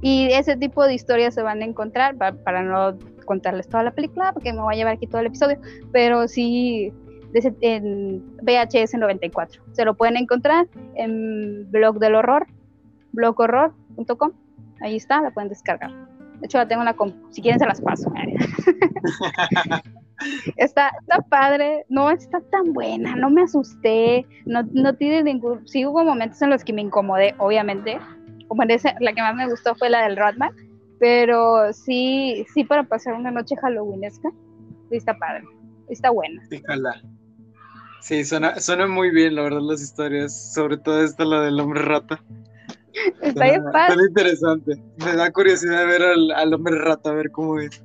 [0.00, 4.32] Y ese tipo de historias se van a encontrar, para, no contarles toda la película,
[4.32, 5.58] porque me voy a llevar aquí todo el episodio,
[5.92, 6.92] pero sí
[7.60, 9.62] en VHS 94.
[9.72, 12.46] Se lo pueden encontrar en blog del horror,
[13.12, 14.32] bloghorror.com.
[14.80, 15.90] Ahí está, la pueden descargar.
[16.40, 16.96] De hecho, la tengo en la
[17.30, 18.12] Si quieren, se las paso.
[20.56, 25.66] está, está padre, no está tan buena, no me asusté, no, no tiene ningún.
[25.66, 27.98] Sí, hubo momentos en los que me incomodé, obviamente,
[28.48, 30.50] como la que más me gustó fue la del Rodman,
[30.98, 34.30] pero sí, sí para pasar una noche halloweenesca,
[34.90, 35.44] está padre,
[35.88, 36.42] está buena.
[38.00, 41.82] Sí, suena, suena muy bien, la verdad, las historias, sobre todo esta, la del hombre
[41.82, 42.22] rata.
[43.22, 44.82] Está bien Suena interesante.
[45.04, 47.82] Me da curiosidad ver al, al hombre rata, a ver cómo es.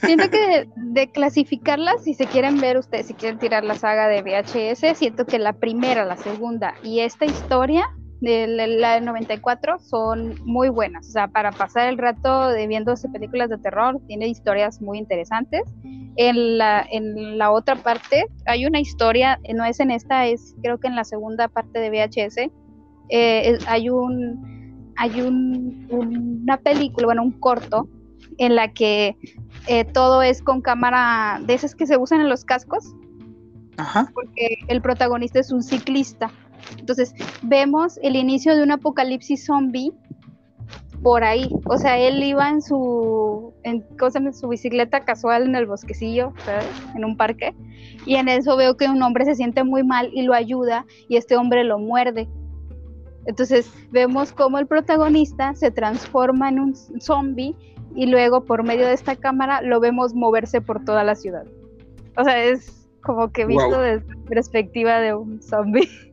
[0.00, 4.22] Siento que de, clasificarlas, si se quieren ver ustedes, si quieren tirar la saga de
[4.22, 7.88] VHS, siento que la primera, la segunda y esta historia
[8.20, 11.08] de la del 94 son muy buenas.
[11.08, 15.62] O sea, para pasar el rato de viéndose películas de terror, tiene historias muy interesantes.
[16.16, 20.78] En la, en la otra parte hay una historia, no es en esta, es creo
[20.78, 22.50] que en la segunda parte de VHS,
[23.10, 24.58] eh, hay un
[24.98, 27.88] hay un, una película, bueno, un corto
[28.38, 29.16] en la que
[29.68, 32.94] eh, todo es con cámara de esas que se usan en los cascos.
[33.76, 34.10] Ajá.
[34.12, 36.32] Porque el protagonista es un ciclista.
[36.78, 39.92] Entonces, vemos el inicio de un apocalipsis zombie
[41.02, 41.48] por ahí.
[41.66, 43.84] O sea, él iba en su, en,
[44.14, 46.32] en su bicicleta casual en el bosquecillo,
[46.94, 47.54] en un parque,
[48.06, 51.16] y en eso veo que un hombre se siente muy mal y lo ayuda, y
[51.16, 52.28] este hombre lo muerde.
[53.26, 57.54] Entonces vemos cómo el protagonista se transforma en un zombie
[57.94, 61.44] y luego por medio de esta cámara lo vemos moverse por toda la ciudad.
[62.16, 65.88] O sea, es como que visto desde perspectiva de un zombie.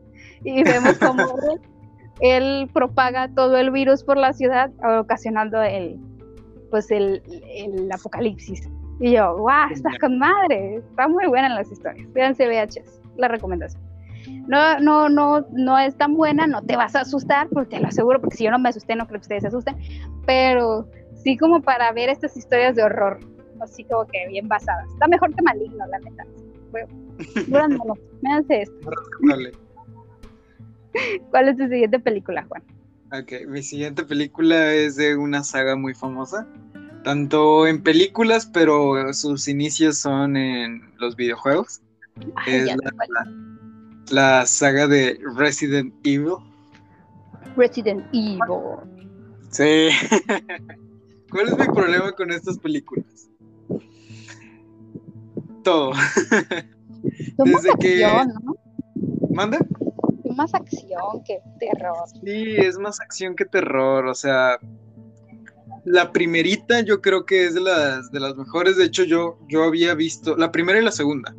[0.46, 1.26] y vemos cómo
[2.22, 6.00] él, propaga todo el virus por la ciudad, ocasionando el,
[6.70, 7.22] pues el,
[7.92, 8.70] apocalipsis.
[9.02, 12.08] Y yo, guau, está con madre, está muy buena en las historias.
[12.14, 13.84] Fíjense VHS, la recomendación.
[14.48, 17.88] No, no, no, no es tan buena, no te vas a asustar, porque te lo
[17.88, 19.76] aseguro, porque si yo no me asusté, no creo que ustedes se asusten,
[20.26, 23.20] pero sí como para ver estas historias de horror,
[23.62, 24.88] así como que bien basadas.
[24.94, 26.24] Está mejor que maligno, la neta.
[27.48, 28.92] Bueno, me esto.
[31.32, 32.64] ¿Cuál es tu siguiente película, Juan?
[33.12, 36.48] Ok, mi siguiente película es de una saga muy famosa,
[37.04, 41.82] tanto en películas, pero sus inicios son en los videojuegos.
[42.48, 42.76] es la,
[44.10, 46.36] la, saga de Resident Evil.
[47.56, 48.40] Resident Evil.
[49.52, 49.90] Sí.
[51.30, 53.30] ¿Cuál es mi problema con estas películas?
[55.64, 55.92] Todo.
[57.38, 58.02] Desde que.
[58.02, 58.56] ¿no?
[59.32, 59.60] ¿Manda?
[60.34, 62.08] Más acción que terror.
[62.24, 64.60] Sí, es más acción que terror, o sea,
[65.86, 69.64] la primerita yo creo que es de las, de las mejores, de hecho yo, yo
[69.64, 71.34] había visto, la primera y la segunda,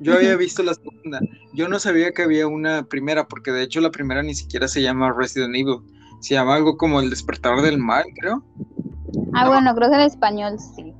[0.00, 1.20] yo había visto la segunda,
[1.52, 4.82] yo no sabía que había una primera, porque de hecho la primera ni siquiera se
[4.82, 5.80] llama Resident Evil,
[6.20, 8.42] se llama algo como El despertar del mal, creo.
[9.34, 10.94] Ah, bueno, creo que en español sí.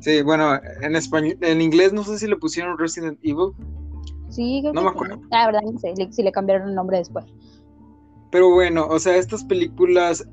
[0.00, 3.52] Sí, bueno, en español, en inglés no sé si le pusieron Resident Evil.
[4.28, 5.20] Sí, no me acuerdo.
[5.30, 7.24] La verdad no sé si le cambiaron el nombre después.
[8.30, 10.28] Pero bueno, o sea, estas películas,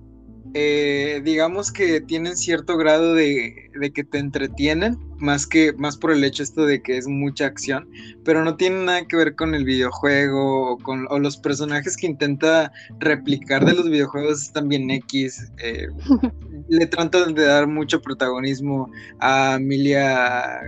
[0.53, 6.23] eh, digamos que tienen cierto grado de, que te entretienen, más que más por el
[6.23, 7.87] hecho esto de que es mucha acción,
[8.25, 12.07] pero no tiene nada que ver con el videojuego o con o los personajes que
[12.07, 15.51] intenta replicar de los videojuegos están bien X.
[15.59, 15.87] Eh,
[16.67, 18.89] le tratan de dar mucho protagonismo
[19.19, 20.59] a Emilia.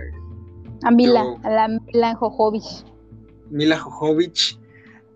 [0.84, 2.84] A Mila, a la Mila Jojovich.
[3.50, 4.58] Mila Jojovich.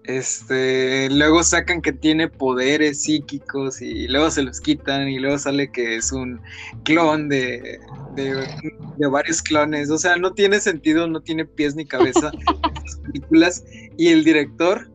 [0.05, 5.71] Este, luego sacan que tiene poderes psíquicos y luego se los quitan y luego sale
[5.71, 6.41] que es un
[6.85, 7.79] clon de,
[8.17, 9.91] de, varios clones.
[9.91, 12.33] O sea, no tiene sentido, no tiene pies ni cabeza
[12.75, 13.65] estas películas.
[13.99, 14.91] Y el director,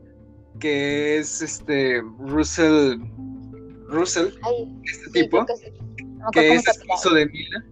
[0.59, 2.97] que es este Russell,
[3.87, 4.29] Russell,
[4.83, 5.45] este tipo,
[6.33, 7.63] que, es esposo de Mila.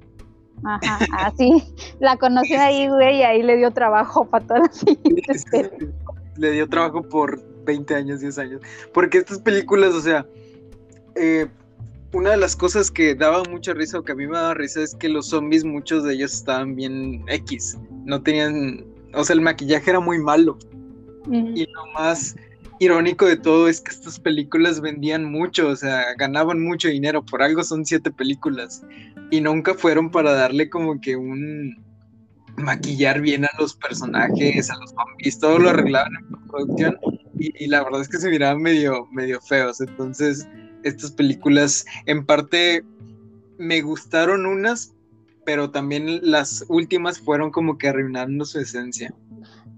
[0.66, 1.64] Ajá, así.
[2.00, 5.46] La conocí ahí, güey, y ahí le dio trabajo para todas las siguientes
[6.38, 8.62] Le dio trabajo por 20 años, 10 años.
[8.94, 10.26] Porque estas películas, o sea,
[11.16, 11.48] eh,
[12.14, 14.82] una de las cosas que daba mucha risa o que a mí me daba risa
[14.82, 17.78] es que los zombies, muchos de ellos estaban bien X.
[18.06, 20.58] No tenían, o sea, el maquillaje era muy malo.
[21.32, 22.36] Y lo más
[22.84, 27.26] irónico de todo es que estas películas vendían mucho, o sea, ganaban mucho dinero.
[27.26, 28.84] Por algo son siete películas
[29.32, 31.84] y nunca fueron para darle como que un
[32.58, 36.98] maquillar bien a los personajes, a los zombies, todo lo arreglaban en producción
[37.40, 39.82] y, la verdad es que se miraban medio, medio feos.
[39.82, 40.48] Entonces,
[40.84, 42.84] estas películas en parte
[43.58, 44.94] me gustaron unas,
[45.46, 49.14] pero también las últimas fueron como que arruinando su esencia.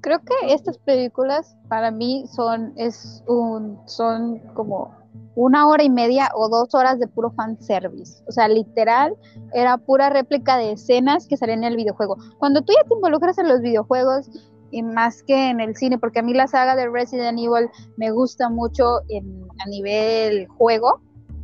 [0.05, 4.93] Creo que estas películas para mí son, es un, son como
[5.33, 8.23] una hora y media o dos horas de puro fanservice.
[8.27, 9.15] O sea, literal,
[9.51, 12.17] era pura réplica de escenas que salían en el videojuego.
[12.37, 14.29] Cuando tú ya te involucras en los videojuegos
[14.69, 18.11] y más que en el cine, porque a mí la saga de Resident Evil me
[18.11, 21.01] gusta mucho en, a nivel juego,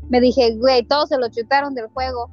[0.09, 2.30] me dije, güey, todos se lo chutaron del juego.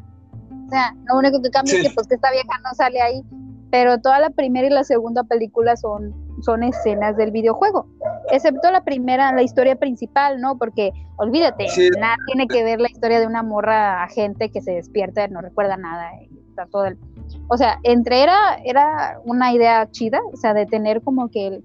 [0.66, 3.24] O sea, lo único que cambia es que pues que esta vieja no sale ahí.
[3.70, 7.86] Pero toda la primera y la segunda película son son escenas del videojuego,
[8.30, 10.56] excepto la primera, la historia principal, ¿no?
[10.58, 11.66] Porque olvídate,
[11.98, 15.76] nada tiene que ver la historia de una morra agente que se despierta, no recuerda
[15.76, 16.98] nada, y está todo el...
[17.48, 21.60] O sea, entre era, era una idea chida, o sea, de tener como que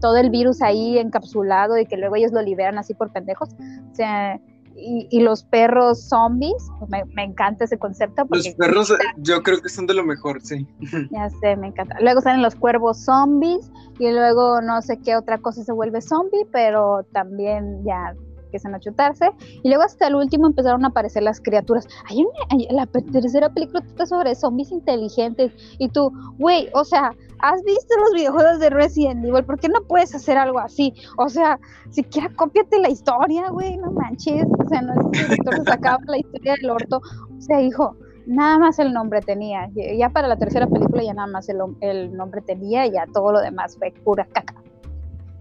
[0.00, 3.50] todo el virus ahí encapsulado y que luego ellos lo liberan así por pendejos.
[3.90, 4.40] O sea,
[4.76, 8.24] y, los perros zombies, pues me, encanta ese concepto.
[8.28, 10.66] los perros yo creo que son de lo mejor, sí.
[11.10, 11.96] Ya sé, me encanta.
[12.00, 16.46] Luego salen los cuervos zombies y luego no sé qué otra cosa se vuelve zombie,
[16.50, 18.14] pero también ya
[18.44, 19.30] empiezan a chutarse.
[19.62, 21.88] Y luego hasta el último empezaron a aparecer las criaturas.
[22.10, 27.12] Hay una, la tercera película sobre zombies inteligentes y tú, güey, o sea,
[27.42, 29.44] ¿has visto los videojuegos de Resident Evil?
[29.44, 30.94] ¿Por qué no puedes hacer algo así?
[31.18, 31.58] O sea,
[31.90, 34.46] siquiera cópiate la historia, güey, no manches.
[34.58, 37.02] O sea, no es que se sacaba la historia del orto.
[37.36, 39.68] O sea, hijo, nada más el nombre tenía.
[39.74, 43.32] Ya para la tercera película ya nada más el, el nombre tenía y ya todo
[43.32, 44.54] lo demás fue pura caca.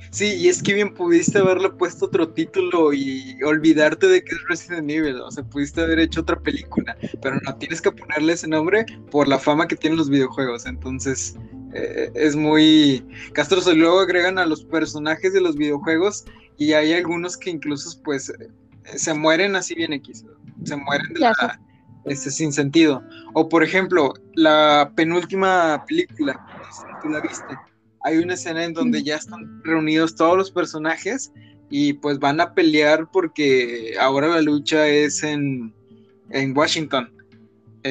[0.10, 4.41] Sí, y es que bien pudiste haberle puesto otro título y olvidarte de que es
[4.49, 8.47] Resident Evil, o sea, pudiste haber hecho otra película, pero no tienes que ponerle ese
[8.49, 11.38] nombre por la fama que tienen los videojuegos, entonces
[11.74, 13.72] eh, es muy castroso.
[13.72, 16.26] Y luego agregan a los personajes de los videojuegos
[16.57, 18.49] y hay algunos que incluso pues eh,
[18.97, 20.26] se mueren así bien X,
[20.63, 21.59] se mueren de la,
[22.05, 23.03] este, sin sentido.
[23.34, 26.39] O por ejemplo, la penúltima película,
[27.01, 27.55] tú la viste
[28.03, 31.32] hay una escena en donde ya están reunidos todos los personajes
[31.69, 35.74] y pues van a pelear porque ahora la lucha es en,
[36.30, 37.11] en Washington.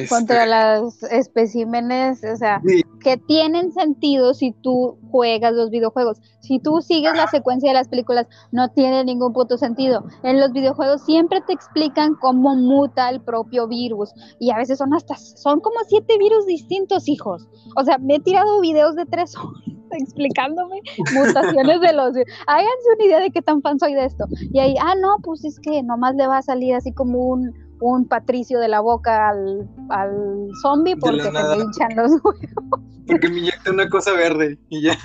[0.07, 2.61] Contra este, los especímenes, o sea,
[3.03, 6.19] que tienen sentido si tú juegas los videojuegos.
[6.39, 10.03] Si tú sigues la secuencia de las películas, no tiene ningún puto sentido.
[10.23, 14.11] En los videojuegos siempre te explican cómo muta el propio virus.
[14.39, 17.47] Y a veces son hasta, son como siete virus distintos, hijos.
[17.75, 20.81] O sea, me he tirado videos de tres horas explicándome
[21.13, 22.15] mutaciones de los...
[22.47, 24.25] Háganse una idea de qué tan fan soy de esto.
[24.53, 27.51] Y ahí, ah, no, pues es que nomás le va a salir así como un,
[27.81, 32.90] un patricio de la boca al, al zombie porque se le hinchan los huevos.
[33.07, 34.97] Porque me inyecta una cosa verde y ya.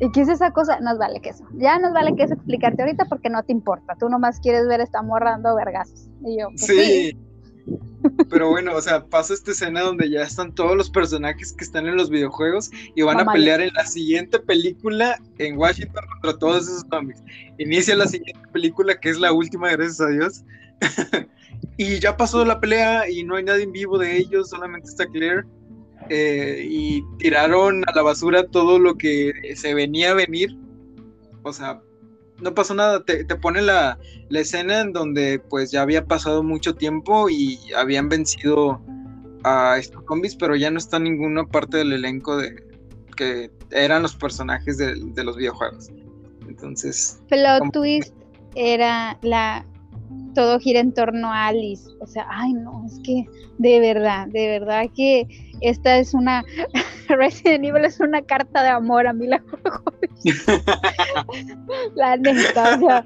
[0.00, 0.80] ¿Y qué es esa cosa?
[0.80, 1.44] Nos vale queso.
[1.54, 3.96] Ya nos vale queso explicarte ahorita porque no te importa.
[3.98, 6.08] Tú nomás quieres ver esta morra dando vergazos.
[6.24, 7.18] Y yo, pues sí.
[8.30, 11.86] Pero bueno, o sea, pasa esta escena donde ya están todos los personajes que están
[11.86, 16.64] en los videojuegos y van a pelear en la siguiente película en Washington contra todos
[16.64, 17.22] esos zombies.
[17.58, 20.44] Inicia la siguiente película, que es la última, gracias a Dios.
[21.76, 25.06] y ya pasó la pelea y no hay nadie en vivo de ellos, solamente está
[25.06, 25.44] Claire.
[26.12, 30.56] Eh, y tiraron a la basura todo lo que se venía a venir.
[31.44, 31.80] O sea,
[32.40, 33.96] no pasó nada, te, te pone la,
[34.30, 38.80] escena en donde pues ya había pasado mucho tiempo y habían vencido
[39.44, 42.56] a estos zombies, pero ya no está ninguna parte del elenco de
[43.16, 45.90] que eran los personajes de, los videojuegos.
[46.48, 47.20] Entonces...
[47.28, 48.14] Plot twist
[48.56, 49.64] era la...
[50.34, 51.88] Todo gira en torno a Alice.
[52.00, 53.24] O sea, ay no, es que
[53.58, 55.26] de verdad, de verdad que
[55.60, 56.44] esta es una...
[57.08, 59.42] Resident Evil es una carta de amor a la
[61.96, 63.04] La neta, o sea,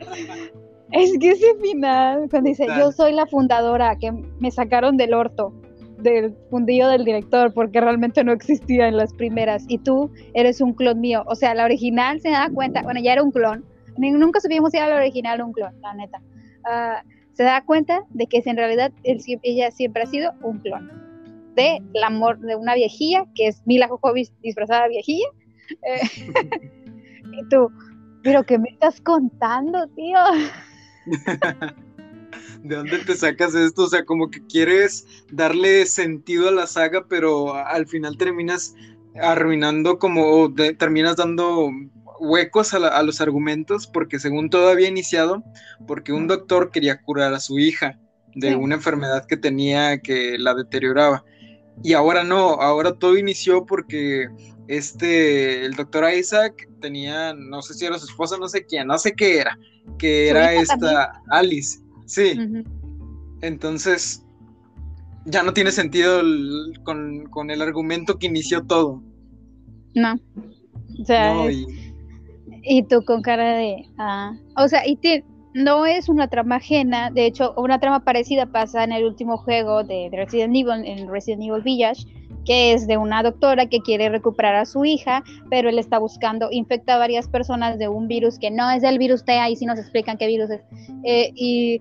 [0.93, 5.53] es que ese final, cuando dice, yo soy la fundadora, que me sacaron del orto,
[5.99, 10.75] del fundillo del director, porque realmente no existía en las primeras, y tú eres un
[10.75, 11.25] clon mío.
[11.27, 13.65] O sea, la original se da cuenta, bueno, ya era un clon,
[13.97, 16.21] nunca supimos si era la original o un clon, la neta.
[16.65, 17.03] Ah,
[17.35, 20.91] se da cuenta de que en realidad ella siempre ha sido un clon
[21.55, 25.27] de la amor de una viejilla, que es Mila Jovovich disfrazada de viejilla.
[25.83, 26.01] Eh,
[27.33, 27.71] y tú,
[28.23, 30.19] pero ¿qué me estás contando, tío?
[32.62, 33.85] ¿De dónde te sacas esto?
[33.85, 38.75] O sea, como que quieres darle sentido a la saga, pero al final terminas
[39.21, 41.71] arruinando como, terminas dando
[42.21, 45.43] huecos a, los argumentos, porque según todo había iniciado,
[45.87, 47.99] porque un doctor quería curar a su hija
[48.35, 51.25] de una enfermedad que tenía que la deterioraba.
[51.83, 54.29] Y ahora no, ahora todo inició porque
[54.69, 58.99] este, el doctor Isaac tenía, no sé si era su esposa, no sé quién, no
[58.99, 59.59] sé qué era,
[59.99, 62.39] que era esta Alice, sí.
[63.41, 64.25] Entonces,
[65.27, 66.23] ya no tiene sentido
[66.85, 69.03] con, el argumento que inició todo.
[69.95, 70.15] No.
[71.01, 71.84] O sea, y...
[72.89, 77.27] tú con cara de, ah, o sea, y te, no es una trama ajena, de
[77.27, 81.62] hecho, una trama parecida pasa en el último juego de, Resident Evil, en Resident Evil
[81.62, 82.07] Village,
[82.45, 86.49] que es de una doctora que quiere recuperar a su hija, pero él está buscando,
[86.51, 89.65] infecta a varias personas de un virus que no es el virus T, ahí sí
[89.65, 90.61] nos explican qué virus es,
[91.05, 91.81] eh, y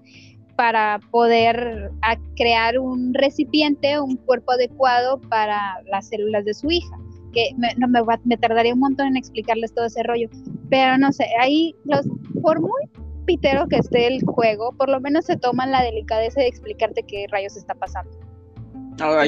[0.56, 1.92] para poder
[2.36, 6.96] crear un recipiente, un cuerpo adecuado para las células de su hija.
[7.34, 10.30] Porque me, no, me, me tardaría un montón en explicarles todo ese rollo.
[10.70, 12.06] Pero no sé, ahí los,
[12.42, 12.82] por muy
[13.26, 17.26] pitero que esté el juego, por lo menos se toman la delicadeza de explicarte qué
[17.32, 18.12] rayos está pasando.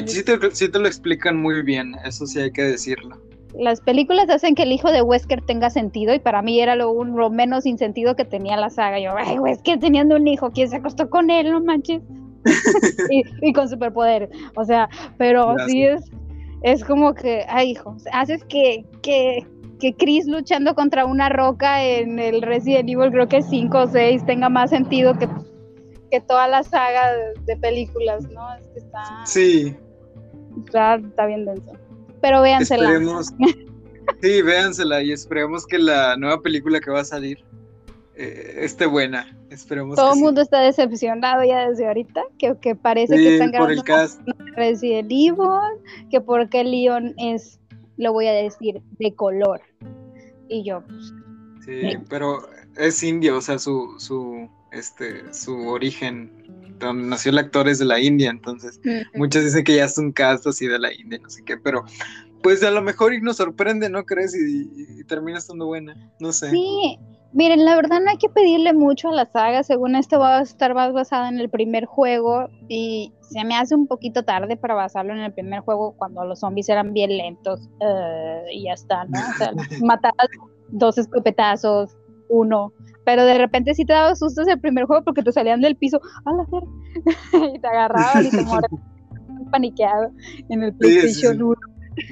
[0.06, 3.22] sí, te, sí te lo explican muy bien, eso sí hay que decirlo
[3.58, 6.92] las películas hacen que el hijo de Wesker tenga sentido y para mí era lo,
[6.92, 9.00] un, menos sin sentido que tenía la saga.
[9.00, 11.50] Yo, ay, Wesker teniendo un hijo, ¿quién se acostó con él?
[11.50, 12.02] No manches.
[13.42, 14.30] y, con superpoder.
[14.58, 16.02] O sea, pero sí es,
[16.62, 19.46] es como que, ay, hijo, haces que, que,
[19.80, 24.26] que Chris luchando contra una roca en el Resident Evil, creo que 5 o 6,
[24.26, 25.28] tenga más sentido que,
[26.12, 27.12] que toda la saga
[27.46, 28.54] de, películas, ¿no?
[28.56, 29.26] Es que está.
[29.26, 29.76] Sí.
[30.66, 31.74] Está, está bien denso
[32.26, 32.90] pero véansela.
[34.22, 37.38] sí, véansela y esperemos que la nueva película que va a salir
[38.16, 39.36] eh, esté buena.
[39.50, 43.84] Esperemos Todo el mundo está decepcionado ya desde ahorita, que, que parece que están grabando
[44.56, 47.60] Resident Evil, que porque Leon es,
[47.98, 49.62] lo voy a decir, de color.
[50.48, 51.14] Y yo, pues,
[51.66, 52.48] Sí, pero
[52.78, 56.32] es indio, o sea, su, su, este, su origen,
[56.78, 58.80] donde nació el actor es de la India, entonces
[59.16, 61.84] muchos dicen que ya es un caso así de la India, no sé qué, pero
[62.44, 64.36] pues a lo mejor y nos sorprende, ¿no crees?
[64.36, 66.52] Y, termina estando buena, no sé.
[66.52, 67.00] Sí,
[67.36, 70.42] miren, la verdad no hay que pedirle mucho a la saga, según esto va a
[70.42, 74.74] estar más basada en el primer juego y se me hace un poquito tarde para
[74.74, 79.04] basarlo en el primer juego cuando los zombies eran bien lentos eh, y ya está,
[79.06, 79.20] ¿no?
[79.20, 79.52] O sea,
[79.84, 80.14] matar
[80.70, 81.96] dos escopetazos,
[82.30, 82.72] uno.
[83.04, 86.00] Pero de repente sí te daba sustos el primer juego porque te salían del piso,
[86.26, 86.46] a la
[87.54, 90.10] y te agarraban y te morían paniqueado
[90.50, 91.56] en el PlayStation 1.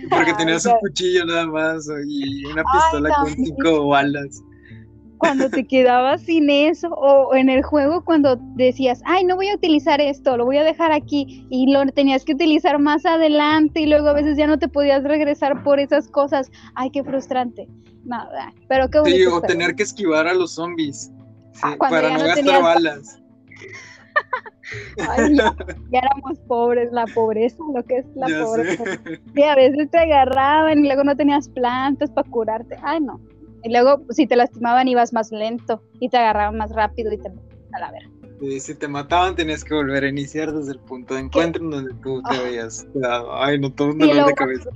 [0.10, 4.42] Porque tenías un cuchillo nada más y una pistola con cinco balas
[5.24, 9.56] cuando te quedabas sin eso o en el juego cuando decías, ay, no voy a
[9.56, 13.86] utilizar esto, lo voy a dejar aquí y lo tenías que utilizar más adelante y
[13.86, 16.52] luego a veces ya no te podías regresar por esas cosas.
[16.76, 17.70] Ay, qué frustrante.
[18.04, 19.18] Nada, pero qué bonito.
[19.18, 21.10] Sí, o tener que esquivar a los zombies
[21.62, 23.22] ah, para no, gastar balas.
[25.08, 25.56] Ay, ya,
[25.92, 28.84] éramos pobres, la pobreza, lo que es la pobreza.
[29.34, 32.76] Y a veces te agarraban y luego no tenías plantas para curarte.
[32.84, 33.22] Ay, no.
[33.64, 37.30] Y luego, si te lastimaban, ibas más lento y te agarraban más rápido y te
[37.30, 38.04] a la ver.
[38.42, 41.70] Y si te mataban, tenías que volver a iniciar desde el punto de encuentro en
[41.70, 42.40] donde tú te ah.
[42.46, 43.36] habías quedado.
[43.36, 44.70] Ay, no, todo un dolor de cabeza.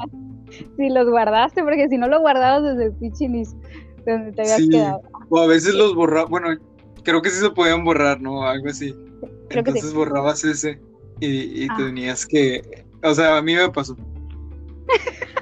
[0.77, 3.59] Si los guardaste, porque si no lo guardabas desde el pinche inicio,
[4.05, 5.01] donde te habías quedado.
[5.29, 6.47] O a veces los borraba, bueno,
[7.03, 8.43] creo que sí se podían borrar, ¿no?
[8.43, 8.95] Algo así.
[9.49, 10.79] Entonces borrabas ese
[11.19, 11.75] y, y ah.
[11.77, 12.85] tenías que.
[13.03, 13.97] O sea, a mí me pasó.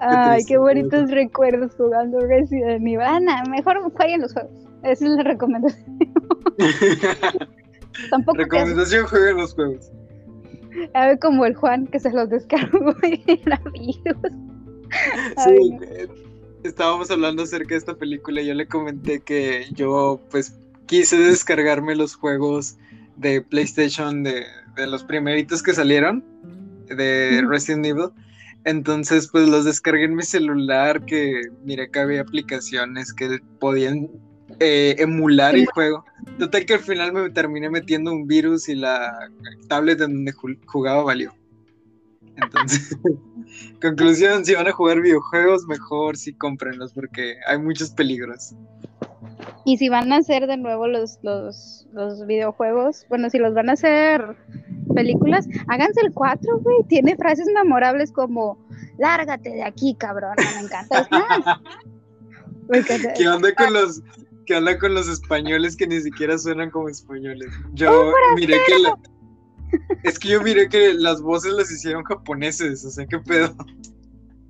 [0.00, 3.00] Ay, qué bonitos recuerdos jugando Resident Evil.
[3.00, 4.52] Ana, mejor jueguen los juegos.
[4.84, 5.98] Esa es la recomendación.
[8.10, 9.90] Tampoco recomendación, jueguen los juegos.
[10.94, 13.60] A ver, como el Juan que se los descargó y era
[15.44, 16.08] Sí, eh,
[16.62, 21.96] estábamos hablando acerca de esta película y yo le comenté que yo, pues, quise descargarme
[21.96, 22.76] los juegos
[23.16, 24.44] de PlayStation de,
[24.76, 26.24] de los primeritos que salieron
[26.86, 28.10] de Resident Evil
[28.64, 34.08] entonces, pues los descargué en mi celular, que mira que había aplicaciones que podían
[34.60, 36.04] eh, emular el juego.
[36.38, 39.30] Total que al final me terminé metiendo un virus y la
[39.68, 40.32] tablet en donde
[40.66, 41.32] jugaba valió.
[42.36, 42.96] Entonces,
[43.80, 48.54] conclusión, si van a jugar videojuegos, mejor sí cómprenlos porque hay muchos peligros.
[49.64, 53.70] Y si van a hacer de nuevo los, los, los videojuegos, bueno, si los van
[53.70, 54.36] a hacer
[54.94, 56.76] películas, háganse el 4, güey.
[56.88, 58.58] Tiene frases memorables como,
[58.98, 60.36] lárgate de aquí, cabrón.
[62.68, 63.14] Me encanta.
[63.16, 64.02] ¿Qué onda con los,
[64.46, 67.52] que anda con los españoles que ni siquiera suenan como españoles?
[67.72, 68.74] Yo miré que
[70.02, 73.54] es que yo miré que las voces las hicieron japoneses, o sea, qué pedo.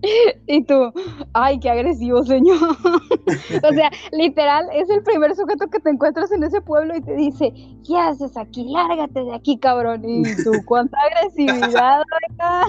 [0.47, 0.93] Y tú,
[1.33, 2.57] ay, qué agresivo, señor.
[2.59, 7.15] o sea, literal, es el primer sujeto que te encuentras en ese pueblo y te
[7.15, 7.53] dice,
[7.87, 8.65] ¿qué haces aquí?
[8.71, 10.03] Lárgate de aquí, cabrón.
[10.05, 12.69] Y tú, cuánta agresividad, oiga.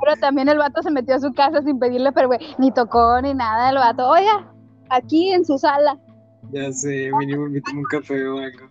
[0.00, 3.20] Pero también el vato se metió a su casa sin pedirle, pero güey, ni tocó
[3.20, 4.08] ni nada el vato.
[4.08, 4.52] Oiga,
[4.90, 5.98] aquí en su sala.
[6.52, 8.67] Ya sé, mínimo invítame un café o algo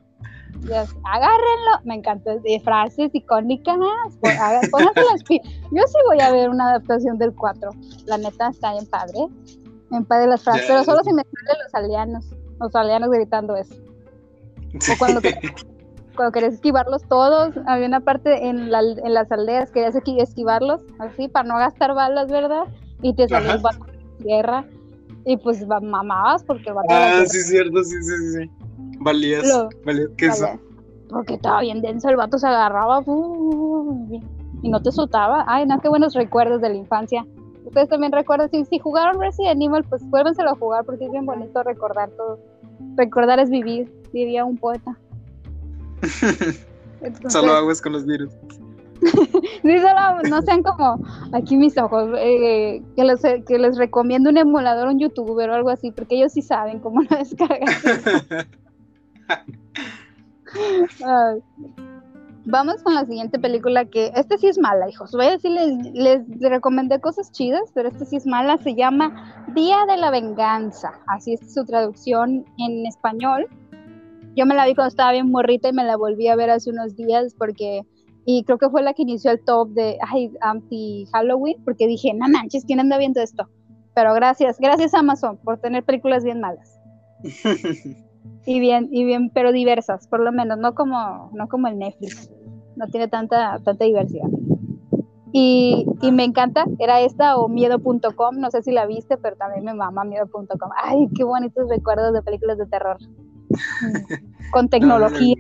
[1.04, 3.78] agárrenlo, me encantó, de frases icónicas,
[4.20, 7.70] pónganse las Yo sí voy a ver una adaptación del 4,
[8.06, 9.28] la neta está bien padre,
[9.90, 12.26] bien padre las frases, pero solo si me salen los alianos,
[12.60, 13.76] los alianos gritando eso.
[14.94, 15.22] O cuando,
[16.16, 21.28] cuando querés esquivarlos todos, había una parte en, la, en las aldeas, querías esquivarlos, así,
[21.28, 22.66] para no gastar balas, ¿verdad?
[23.02, 24.66] Y te salió el de tierra,
[25.26, 26.88] y pues mamabas porque el vato...
[26.90, 28.67] Ah, sí, cierto, sí, sí, sí.
[29.00, 30.48] Valías, valías queso.
[31.10, 33.02] Porque estaba bien denso, el vato se agarraba.
[34.62, 35.46] y no te soltaba.
[35.48, 37.26] Ay, no, qué buenos recuerdos de la infancia.
[37.66, 41.26] Ustedes también recuerdan, si, si jugaron Resident Evil, pues vuélvenselo a jugar porque es bien
[41.26, 42.40] bonito recordar todo.
[42.96, 44.98] Recordar es vivir, diría un poeta.
[47.28, 48.32] solo aguas con los virus.
[49.02, 51.00] sí, solo no sean como
[51.34, 55.70] aquí mis ojos, eh, que, les, que les recomiendo un emulador, un youtuber o algo
[55.70, 57.68] así, porque ellos sí saben cómo lo descargan.
[62.50, 65.12] Vamos con la siguiente película que, esta sí es mala, hijos.
[65.12, 68.58] Voy a decir, les, recomendé cosas chidas, pero esta sí es mala.
[68.60, 70.94] Se llama Día de la Venganza.
[71.08, 73.48] Así es su traducción en español.
[74.38, 76.70] Yo me la vi cuando estaba bien morrita y me la volví a ver hace
[76.70, 77.82] unos días porque,
[78.26, 79.98] y creo que fue la que inició el top de
[80.40, 83.50] anti-Halloween, porque dije, no manches, ¿quién anda viendo esto?
[83.94, 86.80] Pero gracias, gracias Amazon por tener películas bien malas.
[88.48, 92.32] y bien, y bien, pero diversas, por lo menos, no como, no como el Netflix
[92.78, 94.30] no tiene tanta, tanta diversidad.
[95.34, 99.66] Y, y, me encanta, era esta o miedo.com, no sé si la viste, pero también
[99.66, 100.70] me mama miedo.com.
[100.82, 102.98] Ay, qué bonitos recuerdos de películas de terror.
[104.52, 105.36] con tecnología,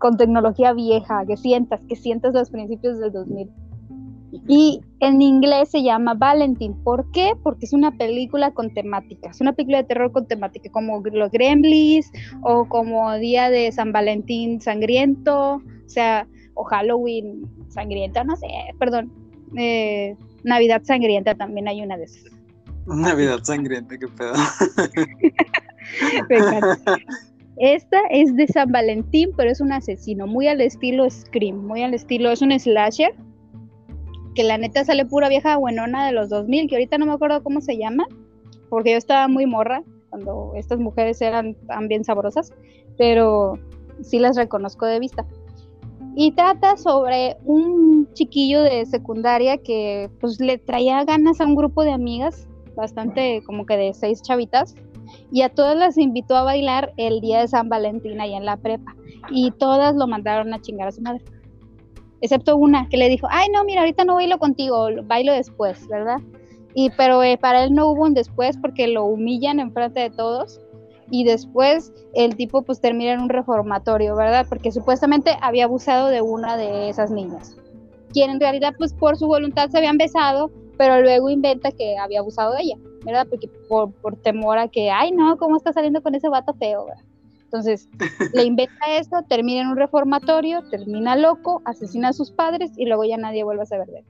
[0.00, 3.48] con tecnología vieja, que sientas, que sientas los principios del 2000.
[4.46, 6.74] Y en inglés se llama Valentine.
[6.84, 7.32] ¿Por qué?
[7.42, 9.30] Porque es una película con temática.
[9.30, 12.10] Es una película de terror con temática, como los Gremlins
[12.42, 15.54] o como Día de San Valentín Sangriento.
[15.54, 16.26] O sea,
[16.58, 18.46] o Halloween sangrienta, no sé,
[18.78, 19.12] perdón,
[19.56, 22.24] eh, Navidad sangrienta también hay una de esas.
[22.86, 24.34] Navidad sangrienta, qué pedo.
[27.58, 31.94] Esta es de San Valentín, pero es un asesino, muy al estilo Scream, muy al
[31.94, 33.14] estilo, es un slasher,
[34.38, 37.42] que la neta sale pura vieja buenona de los 2000, que ahorita no me acuerdo
[37.42, 38.06] cómo se llama,
[38.68, 42.52] porque yo estaba muy morra cuando estas mujeres eran tan bien sabrosas,
[42.96, 43.58] pero
[44.00, 45.26] sí las reconozco de vista.
[46.14, 51.82] Y trata sobre un chiquillo de secundaria que pues le traía ganas a un grupo
[51.82, 54.76] de amigas, bastante como que de seis chavitas,
[55.32, 58.56] y a todas las invitó a bailar el día de San Valentín allá en la
[58.56, 58.94] prepa,
[59.32, 61.24] y todas lo mandaron a chingar a su madre,
[62.20, 66.18] excepto una que le dijo, ay no, mira, ahorita no bailo contigo, bailo después, ¿verdad?
[66.74, 70.10] Y pero eh, para él no hubo un después porque lo humillan en frente de
[70.10, 70.60] todos
[71.10, 74.46] y después el tipo pues termina en un reformatorio, ¿verdad?
[74.48, 77.56] Porque supuestamente había abusado de una de esas niñas,
[78.12, 82.20] quien en realidad pues por su voluntad se habían besado, pero luego inventa que había
[82.20, 83.26] abusado de ella, ¿verdad?
[83.28, 83.92] Porque por,
[84.22, 86.86] temor a que, ay no, ¿cómo está saliendo con ese vato feo?
[86.86, 87.07] ¿verdad?
[87.48, 87.88] Entonces,
[88.34, 93.06] le inventa esto, termina en un reformatorio, termina loco, asesina a sus padres y luego
[93.06, 94.04] ya nadie vuelve a saber de él.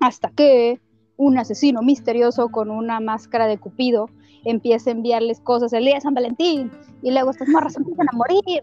[0.00, 0.80] Hasta que
[1.18, 4.08] un asesino misterioso con una máscara de Cupido
[4.46, 6.70] empieza a enviarles cosas el día de San Valentín
[7.02, 8.62] y luego estas morras empiezan a morir.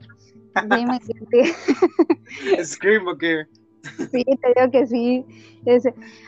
[2.64, 3.46] Scream, ¿o qué?
[4.12, 5.26] Sí, te digo que sí.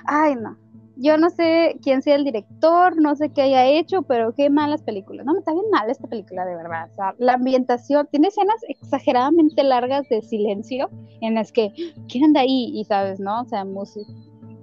[0.06, 0.56] ay, no.
[1.02, 4.84] Yo no sé quién sea el director, no sé qué haya hecho, pero qué malas
[4.84, 5.26] películas.
[5.26, 6.89] No, está bien mal esta película, de verdad.
[6.91, 10.89] O sea, la ambientación tiene escenas exageradamente largas de silencio
[11.22, 11.72] en las que,
[12.10, 12.72] ¿quién anda ahí?
[12.74, 13.41] Y sabes, ¿no?
[13.41, 14.12] O sea, música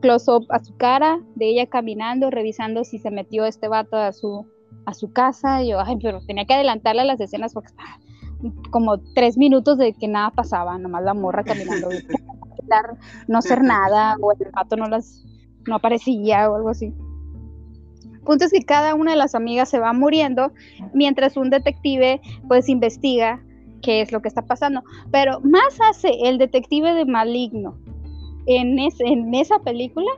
[0.00, 4.46] close-up a su cara, de ella caminando, revisando si se metió este vato a su,
[4.84, 5.62] a su casa.
[5.62, 7.98] Y yo, ay, pero tenía que adelantarle las escenas porque estaba
[8.70, 11.88] como tres minutos de que nada pasaba, nomás la morra caminando,
[13.28, 15.25] no ser nada, o el vato no las
[15.66, 16.92] no aparecía o algo así.
[18.24, 20.52] Punto es que cada una de las amigas se va muriendo
[20.92, 23.40] mientras un detective pues investiga
[23.82, 24.82] qué es lo que está pasando.
[25.12, 27.78] Pero más hace el detective de maligno
[28.46, 30.10] en, en esa película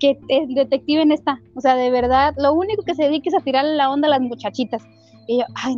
[0.00, 1.40] que el detective en esta.
[1.54, 4.10] O sea, de verdad, lo único que se dedica es a tirarle la onda a
[4.10, 4.82] las muchachitas.
[5.28, 5.76] Y yo, ay,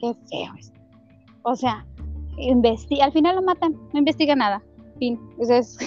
[0.00, 0.72] qué feo es.
[1.42, 1.86] O sea,
[2.38, 4.62] investiga, al final lo matan, no investiga nada.
[4.98, 5.18] Fin.
[5.32, 5.78] Entonces.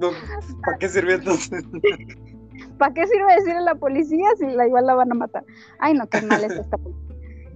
[0.00, 1.64] ¿Para qué sirve entonces?
[2.78, 5.44] ¿Para qué sirve decirle a la policía si la igual la van a matar?
[5.78, 6.76] Ay, no, qué mal es esta.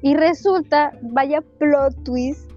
[0.05, 2.51] Y resulta, vaya plot twist.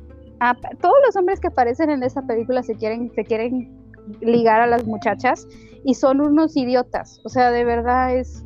[0.81, 3.71] todos los hombres que aparecen en esa película se quieren, se quieren
[4.19, 5.47] ligar a las muchachas
[5.83, 7.21] y son unos idiotas.
[7.23, 8.43] O sea, de verdad es,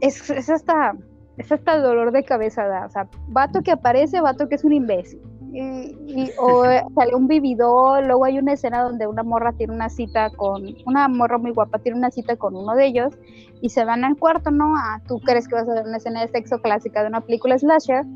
[0.00, 0.96] es, es hasta,
[1.38, 2.84] es hasta dolor de cabeza.
[2.84, 5.22] O sea, vato que aparece, vato que es un imbécil.
[5.54, 10.30] Y, o sale un vividor, luego hay una escena donde una morra tiene una cita
[10.30, 13.14] con, una morra muy guapa tiene una cita con uno de ellos
[13.60, 14.74] y se van al cuarto, ¿no?
[14.74, 17.58] Ah, tú crees que vas a ver una escena de sexo clásica de una película
[17.58, 18.06] slasher,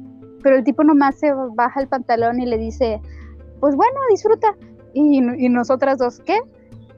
[0.43, 3.03] pero el tipo nomás se baja el pantalón y le dice,
[3.61, 4.57] pues bueno, disfruta.
[4.95, 6.39] Y, y nosotras dos, ¿qué?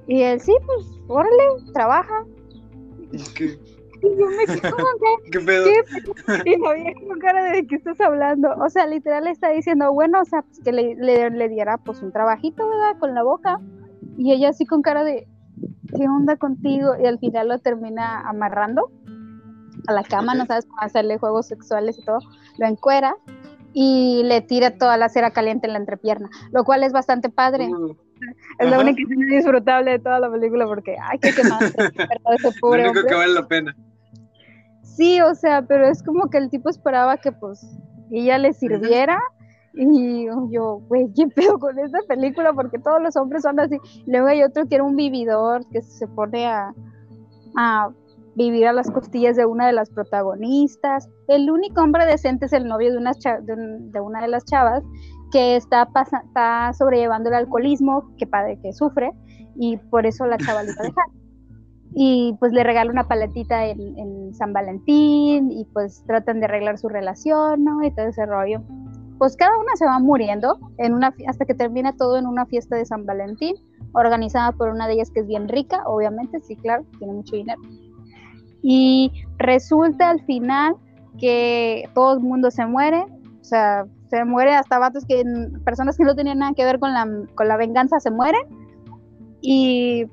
[0.06, 1.44] Y él, sí, pues, órale,
[1.74, 2.24] trabaja.
[4.03, 4.87] Y yo me quedo como
[5.25, 5.65] que, ¿Qué pedo?
[5.65, 6.51] ¿Qué?
[6.51, 8.51] Y la vieja con cara de qué estás hablando.
[8.59, 12.03] O sea, literal está diciendo, bueno, o sea, pues que le, le, le, diera pues
[12.03, 12.99] un trabajito, ¿verdad?
[12.99, 13.61] Con la boca.
[14.16, 15.27] Y ella así con cara de,
[15.97, 16.95] ¿qué onda contigo?
[17.01, 18.91] Y al final lo termina amarrando
[19.87, 22.19] a la cama, no sabes cómo hacerle juegos sexuales y todo,
[22.59, 23.16] lo encuera
[23.73, 27.69] y le tira toda la cera caliente en la entrepierna, lo cual es bastante padre.
[27.69, 27.97] Uh,
[28.59, 31.61] es lo único que disfrutable de toda la película porque, ay, qué quemado
[32.39, 33.77] ese pobre Lo único que vale la pena.
[34.97, 37.65] Sí, o sea, pero es como que el tipo esperaba que pues
[38.10, 39.20] ella le sirviera
[39.74, 42.52] y yo, güey, ¿qué pedo con esta película?
[42.52, 43.78] Porque todos los hombres son así.
[44.06, 46.74] Luego hay otro que era un vividor que se pone a,
[47.56, 47.90] a
[48.35, 51.09] vivir a las costillas de una de las protagonistas.
[51.28, 54.82] El único hombre decente es el novio de una, de, una de las chavas
[55.32, 58.28] que está, está sobrellevando el alcoholismo que,
[58.62, 59.12] que sufre
[59.56, 61.06] y por eso la chava le va a dejar.
[61.94, 66.78] Y pues le regala una paletita en, en, San Valentín y pues tratan de arreglar
[66.78, 67.82] su relación, ¿no?
[67.82, 68.62] Y todo ese rollo.
[69.19, 72.77] Pues cada una se va muriendo en una, hasta que termina todo en una fiesta
[72.77, 73.56] de San Valentín,
[73.93, 77.60] organizada por una de ellas que es bien rica, obviamente, sí, claro, tiene mucho dinero
[78.62, 80.77] y resulta al final
[81.19, 83.06] que todo el mundo se muere,
[83.40, 85.23] o sea, se muere hasta vatos que
[85.65, 88.43] personas que no tenían nada que ver con la, con la venganza se mueren
[89.40, 90.06] y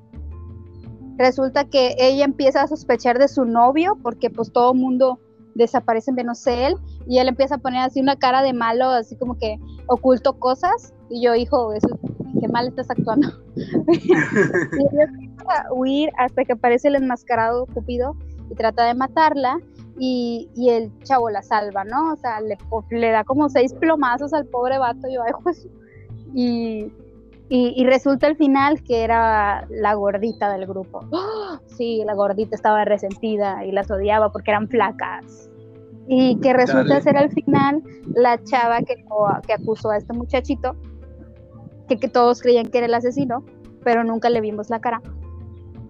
[1.18, 5.20] resulta que ella empieza a sospechar de su novio porque pues todo mundo
[5.56, 6.76] desaparece menos él
[7.08, 10.94] y él empieza a poner así una cara de malo, así como que oculto cosas
[11.10, 11.88] y yo, hijo, eso,
[12.40, 13.30] qué mal estás actuando.
[13.56, 18.16] y ella empieza a huir hasta que aparece el enmascarado Cupido
[18.50, 19.60] y trata de matarla
[19.98, 22.14] y, el chavo la salva, ¿no?
[22.14, 22.58] O sea, le,
[22.90, 25.68] le, da como seis plomazos al pobre vato, yo, ay, pues,
[26.34, 26.92] y,
[27.48, 31.02] y, resulta al final que era la gordita del grupo.
[31.14, 31.60] ¡Ah!
[31.68, 35.50] Sí, la gordita estaba resentida y las odiaba porque eran flacas.
[36.08, 38.96] Y que resulta ser al final la chava que,
[39.46, 40.76] que acusó a este muchachito,
[41.88, 43.44] que, que todos creían que era el asesino,
[43.84, 45.02] pero nunca le vimos la cara.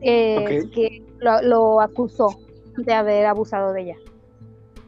[0.02, 2.38] Eh, que lo, lo, acusó
[2.78, 3.96] de haber abusado de ella.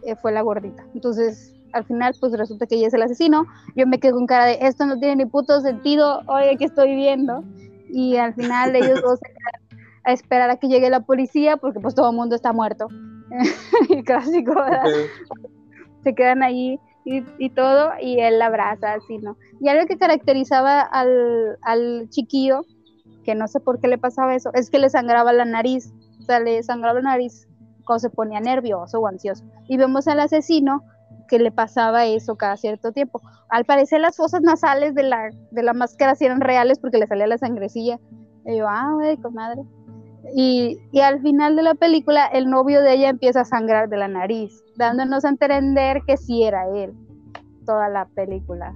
[0.03, 0.85] Eh, fue la gordita.
[0.93, 3.45] Entonces, al final, pues resulta que ella es el asesino.
[3.75, 6.95] Yo me quedo con cara de esto no tiene ni puto sentido, oye, que estoy
[6.95, 7.43] viendo?
[7.89, 11.79] Y al final ellos dos se quedan a esperar a que llegue la policía porque
[11.79, 12.87] pues todo el mundo está muerto.
[13.89, 14.53] y clásico,
[16.03, 19.37] Se quedan ahí y, todo y él la abraza, así, ¿no?
[19.61, 22.65] Y algo que caracterizaba al, al chiquillo,
[23.23, 25.93] que no sé por qué le pasaba eso, es que le sangraba la nariz.
[26.19, 27.47] O sea, le sangraba la nariz
[27.85, 29.45] cuando se ponía nervioso o ansioso.
[29.67, 30.83] Y vemos al asesino
[31.27, 33.21] que le pasaba eso cada cierto tiempo.
[33.49, 37.07] Al parecer las fosas nasales de la, de la máscara sí eran reales porque le
[37.07, 37.99] salía la sangrecilla.
[38.45, 39.61] Y yo, ah, güey, comadre.
[40.35, 43.97] Y, y al final de la película, el novio de ella empieza a sangrar de
[43.97, 46.93] la nariz, dándonos a entender que sí era él,
[47.65, 48.73] toda la película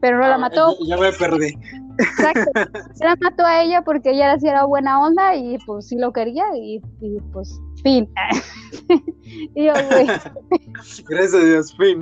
[0.00, 0.76] pero no la ah, mató.
[0.86, 1.54] Ya, me perdí.
[1.98, 2.50] Exacto.
[3.00, 6.44] la mató a ella porque ella sí era buena onda y pues sí lo quería
[6.56, 6.80] y,
[7.32, 8.08] pues fin.
[9.54, 10.06] y yo, güey.
[11.08, 12.00] Gracias a Dios, fin.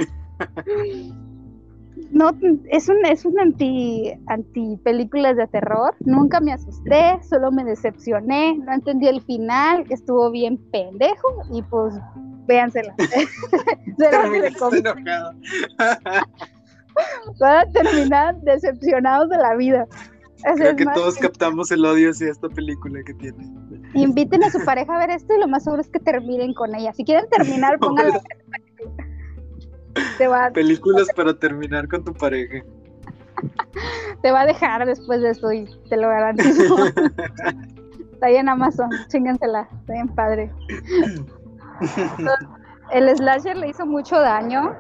[2.11, 2.31] No,
[2.71, 5.95] es un, es un anti, anti películas de terror.
[6.01, 11.95] Nunca me asusté, solo me decepcioné, no entendí el final, estuvo bien pendejo y pues
[12.47, 12.95] véansela.
[13.99, 14.11] Se
[17.39, 19.87] van a terminar decepcionados de la vida.
[20.43, 23.51] Creo que todos captamos el odio hacia esta película que tiene.
[23.95, 26.75] Inviten a su pareja a ver esto y lo más seguro es que terminen con
[26.75, 26.93] ella.
[26.93, 28.21] Si quieren terminar, pónganla.
[30.17, 32.65] Te va Películas para terminar con tu pareja.
[34.23, 36.77] Te va a dejar después de esto y te lo garantizo.
[38.13, 40.51] Está ahí en Amazon, chíngensela, está bien padre.
[42.91, 44.77] el slasher le hizo mucho daño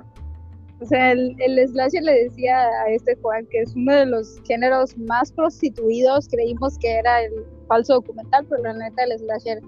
[0.80, 4.40] o sea, el, el, slasher le decía a este Juan que es uno de los
[4.44, 6.28] géneros más prostituidos.
[6.28, 7.32] Creímos que era el
[7.66, 9.60] falso documental, pero la neta el slasher,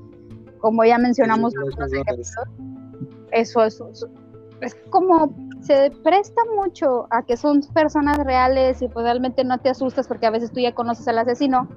[0.59, 1.53] como ya mencionamos,
[3.33, 3.83] eso es,
[4.61, 9.71] es como se presta mucho a que son personas reales y pues realmente no te
[9.71, 11.69] asustas porque a veces tú ya conoces al asesino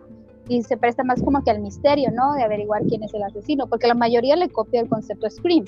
[0.47, 2.33] y se presta más como que al misterio, ¿no?
[2.33, 5.65] De averiguar quién es el asesino, porque la mayoría le copia el concepto Scream,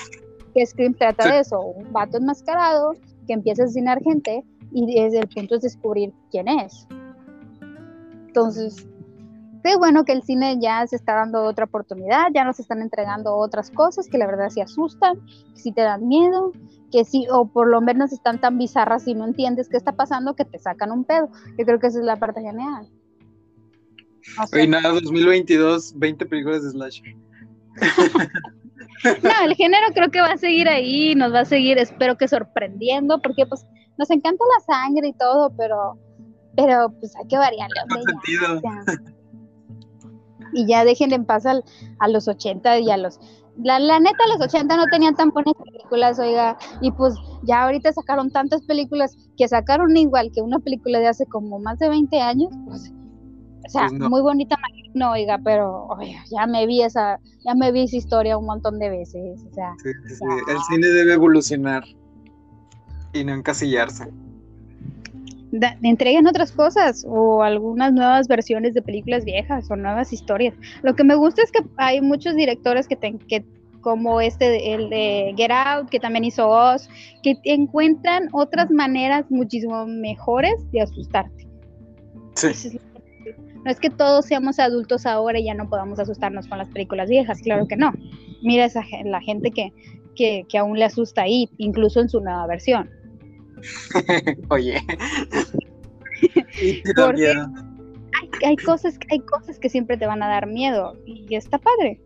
[0.53, 2.93] que Scream trata de eso, un vato enmascarado
[3.25, 6.87] que empieza a asesinar gente y desde el punto es descubrir quién es.
[8.27, 8.87] Entonces,
[9.63, 13.35] qué bueno que el cine ya se está dando otra oportunidad, ya nos están entregando
[13.35, 15.19] otras cosas que la verdad sí asustan,
[15.53, 16.51] que sí te dan miedo,
[16.91, 20.35] que sí, o por lo menos están tan bizarras y no entiendes qué está pasando
[20.35, 21.29] que te sacan un pedo.
[21.57, 22.89] Yo creo que esa es la parte genial.
[24.37, 27.15] No nada, 2022, 20 películas de slasher.
[29.03, 32.27] No, el género creo que va a seguir ahí, nos va a seguir, espero que
[32.27, 33.65] sorprendiendo, porque pues
[33.97, 35.97] nos encanta la sangre y todo, pero,
[36.55, 37.75] pero pues hay que variarle.
[40.53, 43.19] y ya dejen en paz a los 80 y a los...
[43.57, 47.13] La, la neta, los 80 no tenían tan buenas películas, oiga, y pues
[47.43, 51.79] ya ahorita sacaron tantas películas que sacaron igual que una película de hace como más
[51.79, 52.91] de 20 años, pues,
[53.65, 54.57] o sea, pues muy bonita,
[54.93, 58.79] no, oiga, pero oiga, ya me vi esa, ya me vi esa historia un montón
[58.79, 59.73] de veces, o sea.
[59.81, 61.83] Sí, sí, El cine debe evolucionar
[63.13, 64.11] y no encasillarse
[65.83, 70.53] entreguen otras cosas o algunas nuevas versiones de películas viejas o nuevas historias.
[70.81, 73.45] Lo que me gusta es que hay muchos directores que, que
[73.81, 76.89] como este, el de Get Out, que también hizo Oz,
[77.23, 81.47] que encuentran otras maneras muchísimo mejores de asustarte.
[82.35, 82.79] Sí.
[83.65, 87.09] No es que todos seamos adultos ahora y ya no podamos asustarnos con las películas
[87.09, 87.91] viejas, claro que no.
[88.43, 89.73] Mira esa, la gente que,
[90.15, 92.91] que, que aún le asusta ahí, incluso en su nueva versión.
[94.49, 94.79] Oye.
[98.43, 101.99] hay, cosas, hay cosas que siempre te van a dar miedo y está padre.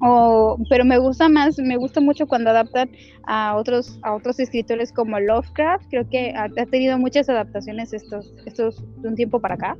[0.00, 2.90] O, pero me gusta más, me gusta mucho cuando adaptan
[3.26, 5.86] a otros, a otros escritores como Lovecraft.
[5.88, 9.78] Creo que ha, tenido muchas adaptaciones estos, estos de un tiempo para acá,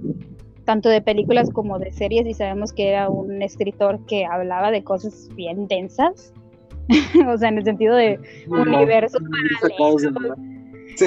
[0.67, 4.85] tanto de películas como de series, y sabemos que era un escritor que hablaba de
[4.85, 6.35] cosas bien densas.
[7.27, 9.19] o sea, en el sentido de universo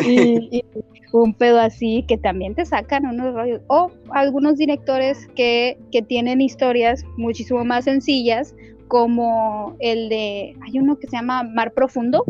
[0.06, 0.64] y,
[1.11, 3.61] un pedo así que también te sacan unos rollos.
[3.68, 5.77] O algunos directores que,
[6.07, 8.56] tienen historias muchísimo más sencillas,
[8.88, 12.23] como el de, hay uno que se llama Mar Profundo,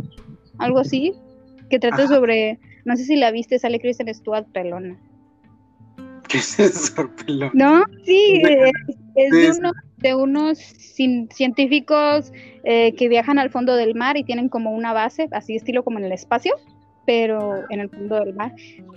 [0.57, 1.13] algo así,
[1.69, 4.97] que trata sobre, no sé si la viste, sale Kristen Stewart pelona.
[6.29, 7.09] ¿Qué es eso?
[7.53, 8.41] No, sí,
[9.15, 12.31] es, de, de unos científicos
[12.63, 15.99] eh, que viajan al fondo del mar y tienen como una base, así estilo como
[15.99, 16.53] en el espacio
[17.09, 18.53] pero en el fondo del mar.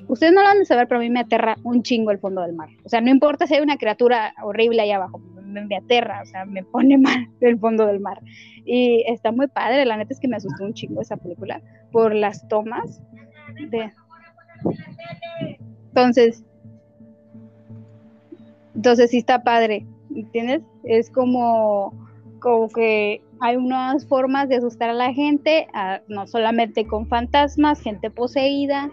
[0.06, 2.42] Ustedes no lo van a saber, pero a mí me aterra un chingo el fondo
[2.42, 2.68] del mar.
[2.84, 6.44] O sea, no importa si hay una criatura horrible ahí abajo, me, aterra, o sea,
[6.44, 8.20] me pone mal el fondo del mar.
[8.66, 12.14] Y está muy padre, la neta es que me asustó un chingo esa película por
[12.14, 13.00] las tomas
[13.70, 13.90] de...
[15.88, 16.44] Entonces,
[18.74, 20.62] entonces sí está padre, ¿entiendes?
[20.84, 21.94] Es como,
[22.40, 25.66] como que hay unas formas de asustar a la gente,
[26.08, 28.90] no solamente con fantasmas, gente poseída,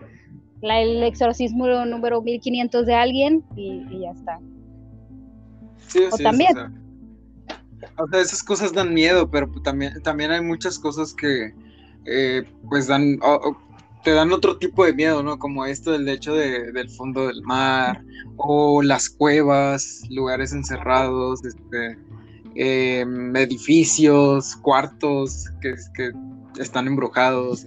[0.62, 4.40] el exorcismo número 1500 de alguien y, ya está.
[5.88, 6.52] Sí, o también.
[7.98, 11.54] O sea, esas cosas dan miedo, pero también, también hay muchas cosas que
[12.06, 13.20] eh, pues dan,
[14.04, 15.40] te dan otro tipo de miedo, ¿no?
[15.40, 18.04] Como esto del hecho de, del fondo del mar,
[18.38, 21.98] o las cuevas, lugares encerrados, este,
[22.56, 26.12] Em, edificios, cuartos que, que,
[26.62, 27.66] están embrujados.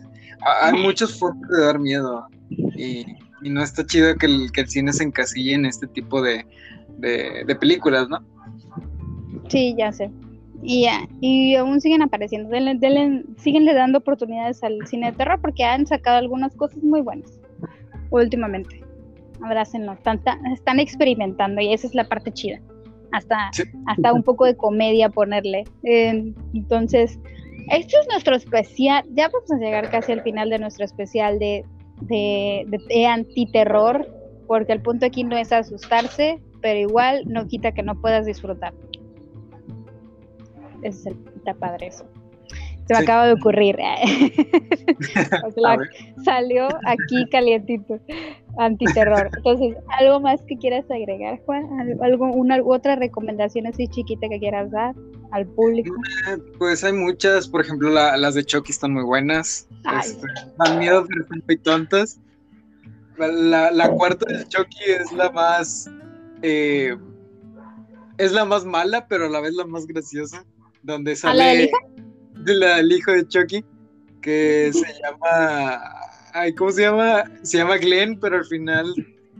[0.61, 3.07] Hay muchas formas de dar miedo y,
[3.41, 6.45] no está chido que el, que el, cine se encasille en este tipo de,
[6.99, 8.19] de, películas, ¿no?
[9.49, 10.11] Sí, ya sé.
[10.63, 10.87] Y,
[11.21, 12.49] y aún siguen apareciendo,
[13.37, 17.41] siguen le dando oportunidades al cine de terror porque han sacado algunas cosas muy buenas
[18.11, 18.81] últimamente.
[19.43, 20.21] Abrácenlo, están,
[20.53, 22.61] están experimentando y esa es la parte chida
[23.13, 23.51] hasta,
[23.87, 25.65] hasta un poco de comedia ponerle.
[25.83, 27.19] entonces,
[27.71, 31.65] esto es nuestro especial, ya vamos a llegar casi al final de nuestro especial de,
[32.01, 34.09] de, de, antiterror,
[34.49, 38.73] porque el punto aquí no es asustarse, pero igual no quita que no puedas disfrutar.
[40.83, 42.05] Es el está padre eso.
[42.87, 43.77] Se me acaba de ocurrir.
[46.25, 48.01] salió aquí calientito.
[48.59, 49.31] Antiterror.
[49.37, 51.67] Entonces, ¿algo más que quieras agregar, Juan?
[52.03, 54.95] ¿Algo, una otra recomendación así chiquita que quieras dar
[55.31, 55.95] al público?
[56.29, 59.69] Eh, pues hay muchas, por ejemplo, las de Chucky están muy buenas.
[60.01, 60.27] Este,
[60.59, 62.21] dan miedo, pero son muy tontas.
[63.17, 65.89] La, cuarta de Chucky es la más.
[66.43, 66.97] Eh,
[68.19, 70.45] es la más mala, pero a la vez la más graciosa.
[70.83, 71.71] Donde sale.
[72.47, 73.65] el hijo de Chucky,
[74.21, 75.81] que se llama
[76.35, 77.25] Ay, ¿cómo se llama?
[77.43, 78.95] Se llama Glenn, pero al final.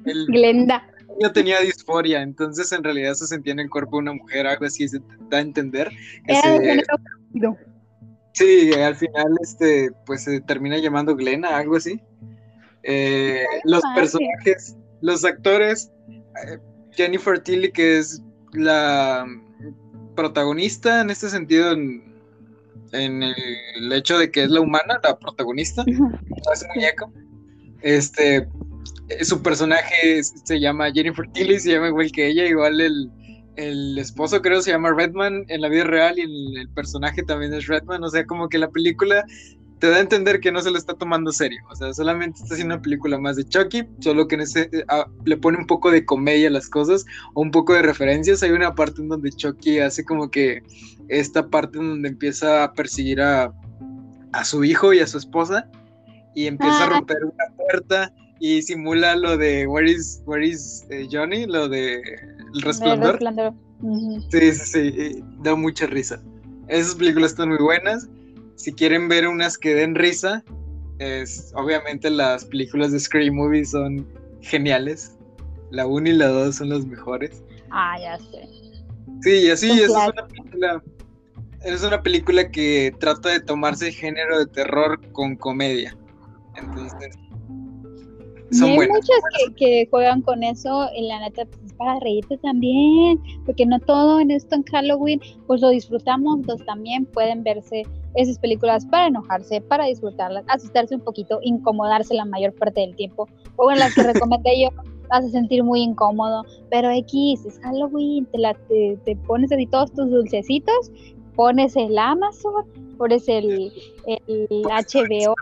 [0.05, 0.87] El, Glenda.
[1.21, 4.65] Yo tenía disforia, entonces en realidad se sentía en el cuerpo de una mujer, algo
[4.65, 5.01] así se
[5.31, 5.91] da a entender.
[8.33, 12.01] sí, al final este, pues se termina llamando Glena, algo así.
[12.83, 16.59] Eh, los personajes, los actores, eh,
[16.93, 19.27] Jennifer Tilly, que es la
[20.15, 22.03] protagonista en este sentido, en,
[22.93, 27.13] en el hecho de que es la humana, la protagonista, es muñeco.
[27.83, 28.49] Este,
[29.09, 33.11] eh, su personaje se llama Jennifer Tilly, se llama igual que ella, igual el,
[33.57, 37.67] el esposo creo se llama Redman en la vida real y el, personaje también es
[37.67, 39.25] Redman, o sea, como que la película
[39.83, 41.61] te da a entender que no se lo está tomando serio.
[41.69, 44.85] O sea, solamente está haciendo una película más de Chucky, solo que en ese, eh,
[44.87, 47.05] ah, le pone un poco de comedia a las cosas
[47.35, 48.45] o un poco de referencias.
[48.45, 50.63] Hay una parte en donde Chucky hace como que
[51.09, 53.53] esta parte en donde empieza a perseguir a,
[54.31, 55.69] a su hijo y a su esposa
[56.37, 56.91] y empieza a ah.
[56.91, 61.97] romper una puerta y simula lo de Where is, where is eh, Johnny, lo de
[62.55, 63.19] El Resplandor.
[64.31, 66.23] Sí, sí, sí, da mucha risa.
[66.69, 68.09] Esas películas están muy buenas
[68.57, 70.45] si quieren ver unas que den risa,
[70.99, 74.07] es, obviamente las películas de Scream Movie son
[74.41, 75.17] geniales.
[75.71, 77.43] La 1 y la 2 son las mejores.
[77.71, 78.49] Ah, ya sé.
[79.23, 80.83] Sí, así, es una película.
[81.65, 85.97] Es una película que trata de tomarse el género de terror con comedia.
[86.57, 87.17] Entonces,
[88.61, 89.21] hay muchos
[89.57, 94.21] que, juegan con eso y la neta pues, es para reírte también, porque no todo
[94.21, 97.85] en esto en Halloween pues lo disfrutamos, pues también pueden verse
[98.15, 103.29] esas películas para enojarse, para disfrutarlas, asustarse un poquito, incomodarse la mayor parte del tiempo,
[103.57, 104.69] o en las que recomendé yo
[105.11, 109.67] vas a sentir muy incómodo, pero X, es Halloween, te, la, te, te pones así
[109.67, 110.91] todos tus dulcecitos,
[111.35, 112.65] pones el Amazon,
[112.97, 113.73] pones el,
[114.07, 115.35] el HBO.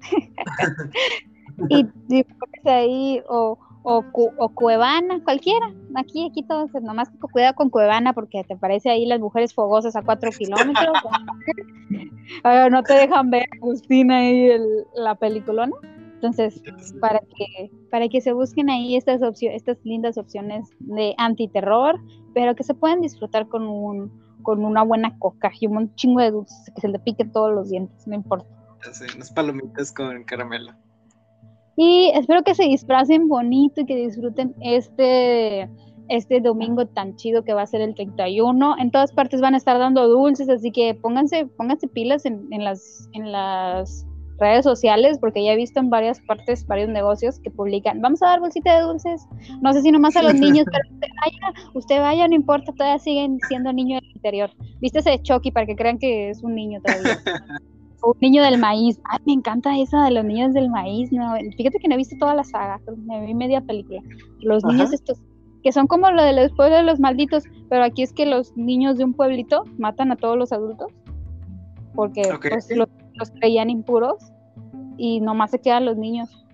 [1.68, 4.04] y, y pones ahí o, o,
[4.38, 5.72] o, Cuevana, cualquiera.
[5.94, 10.02] Aquí, aquí todos, nomás cuidado con Cuevana porque te parece ahí las mujeres fogosas a
[10.02, 10.96] cuatro kilómetros.
[12.70, 15.74] no te dejan ver Agustina ahí el, la peliculona.
[16.14, 16.62] Entonces,
[17.00, 22.00] para que, para que se busquen ahí estas estas lindas opciones de antiterror,
[22.32, 26.30] pero que se puedan disfrutar con un, con una buena coca y un chingo de
[26.30, 28.46] dulces que se le pique todos los dientes, no importa.
[28.92, 30.72] Sí, unas palomitas con caramelo.
[31.76, 35.68] Y espero que se disfracen bonito y que disfruten este,
[36.08, 38.76] este domingo tan chido que va a ser el 31.
[38.78, 43.08] En todas partes van a estar dando dulces, así que pónganse, pónganse pilas en, las,
[43.12, 44.06] en las
[44.38, 48.26] redes sociales, porque ya he visto en varias partes, varios negocios que publican, vamos a
[48.26, 49.26] dar bolsita de dulces,
[49.62, 52.98] no sé si nomás a los niños, pero usted vaya, usted vaya, no importa, todavía
[52.98, 54.50] siguen siendo niños del interior.
[54.80, 57.18] Viste ese Chucky para que crean que es un niño todavía.
[58.02, 59.00] un niño del maíz.
[59.04, 61.10] Ay, me encanta esa de los niños del maíz.
[61.12, 64.00] No, fíjate que no he visto toda la saga, me vi media película.
[64.40, 65.20] Los niños estos,
[65.62, 68.56] que son como lo de los pueblos de los malditos, pero aquí es que los
[68.56, 70.92] niños de un pueblito matan a todos los adultos
[71.94, 74.32] porque pues, los, los, creían impuros
[74.96, 76.46] y nomás se quedan los niños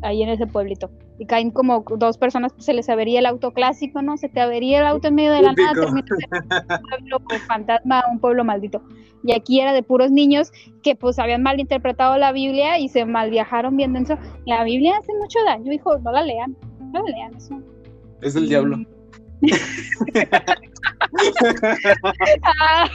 [0.00, 0.90] ahí en ese pueblito
[1.22, 4.16] y caen como dos personas, pues se les avería el auto clásico, ¿no?
[4.16, 8.18] Se te avería el auto en medio de la nada, termina un pueblo fantasma, un
[8.18, 8.82] pueblo maldito.
[9.22, 10.50] Y aquí era de puros niños
[10.82, 14.18] que pues habían malinterpretado la Biblia y se malviajaron viendo eso.
[14.46, 16.56] La Biblia hace mucho daño, hijo, no la lean,
[16.92, 17.62] no la lean eso.
[18.20, 18.78] Es del diablo.
[22.42, 22.90] ah,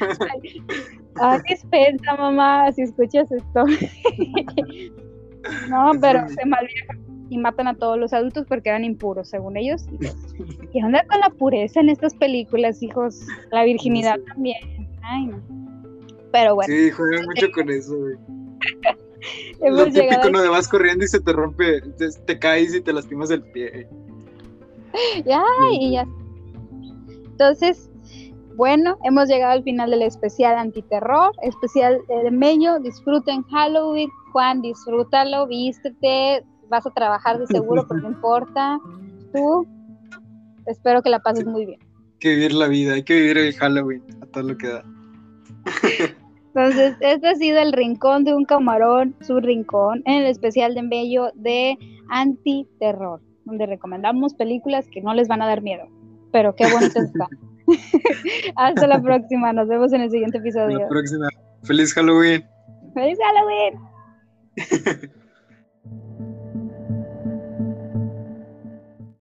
[1.20, 3.66] ah, dispensa, mamá, si escuchas esto.
[5.70, 9.86] no, pero se malviajan y matan a todos los adultos porque eran impuros, según ellos.
[10.72, 13.20] ¿Qué onda con la pureza en estas películas, hijos?
[13.50, 14.58] La virginidad también.
[15.02, 15.40] Ay, no.
[16.32, 16.72] Pero bueno.
[16.72, 18.16] Sí, juegan mucho con eso, güey.
[19.70, 21.80] Lo típico, no, de vas corriendo y se te rompe,
[22.26, 23.88] te, caes y te lastimas el pie.
[25.26, 25.42] Ya,
[25.78, 26.06] y ya.
[27.32, 27.90] Entonces,
[28.54, 32.80] bueno, hemos llegado al final del especial antiterror, especial de Meño.
[32.80, 38.78] Disfruten Halloween, Juan, disfrútalo, vístete, vas a trabajar de seguro, pero no importa.
[39.32, 39.66] Tú,
[40.66, 41.80] espero que la pases muy bien.
[41.80, 44.84] Hay que vivir la vida, hay que vivir el Halloween, a todo lo que da.
[46.56, 50.80] Entonces, este ha sido el rincón de un camarón, su rincón, en el especial de
[50.80, 51.76] Embello de
[52.08, 55.86] antiterror, donde recomendamos películas que no les van a dar miedo,
[56.32, 57.28] pero qué bonito está.
[58.56, 60.76] Hasta la próxima, nos vemos en el siguiente episodio.
[60.76, 61.28] Hasta la próxima.
[61.64, 62.44] Feliz Halloween.
[62.94, 63.74] Feliz Halloween.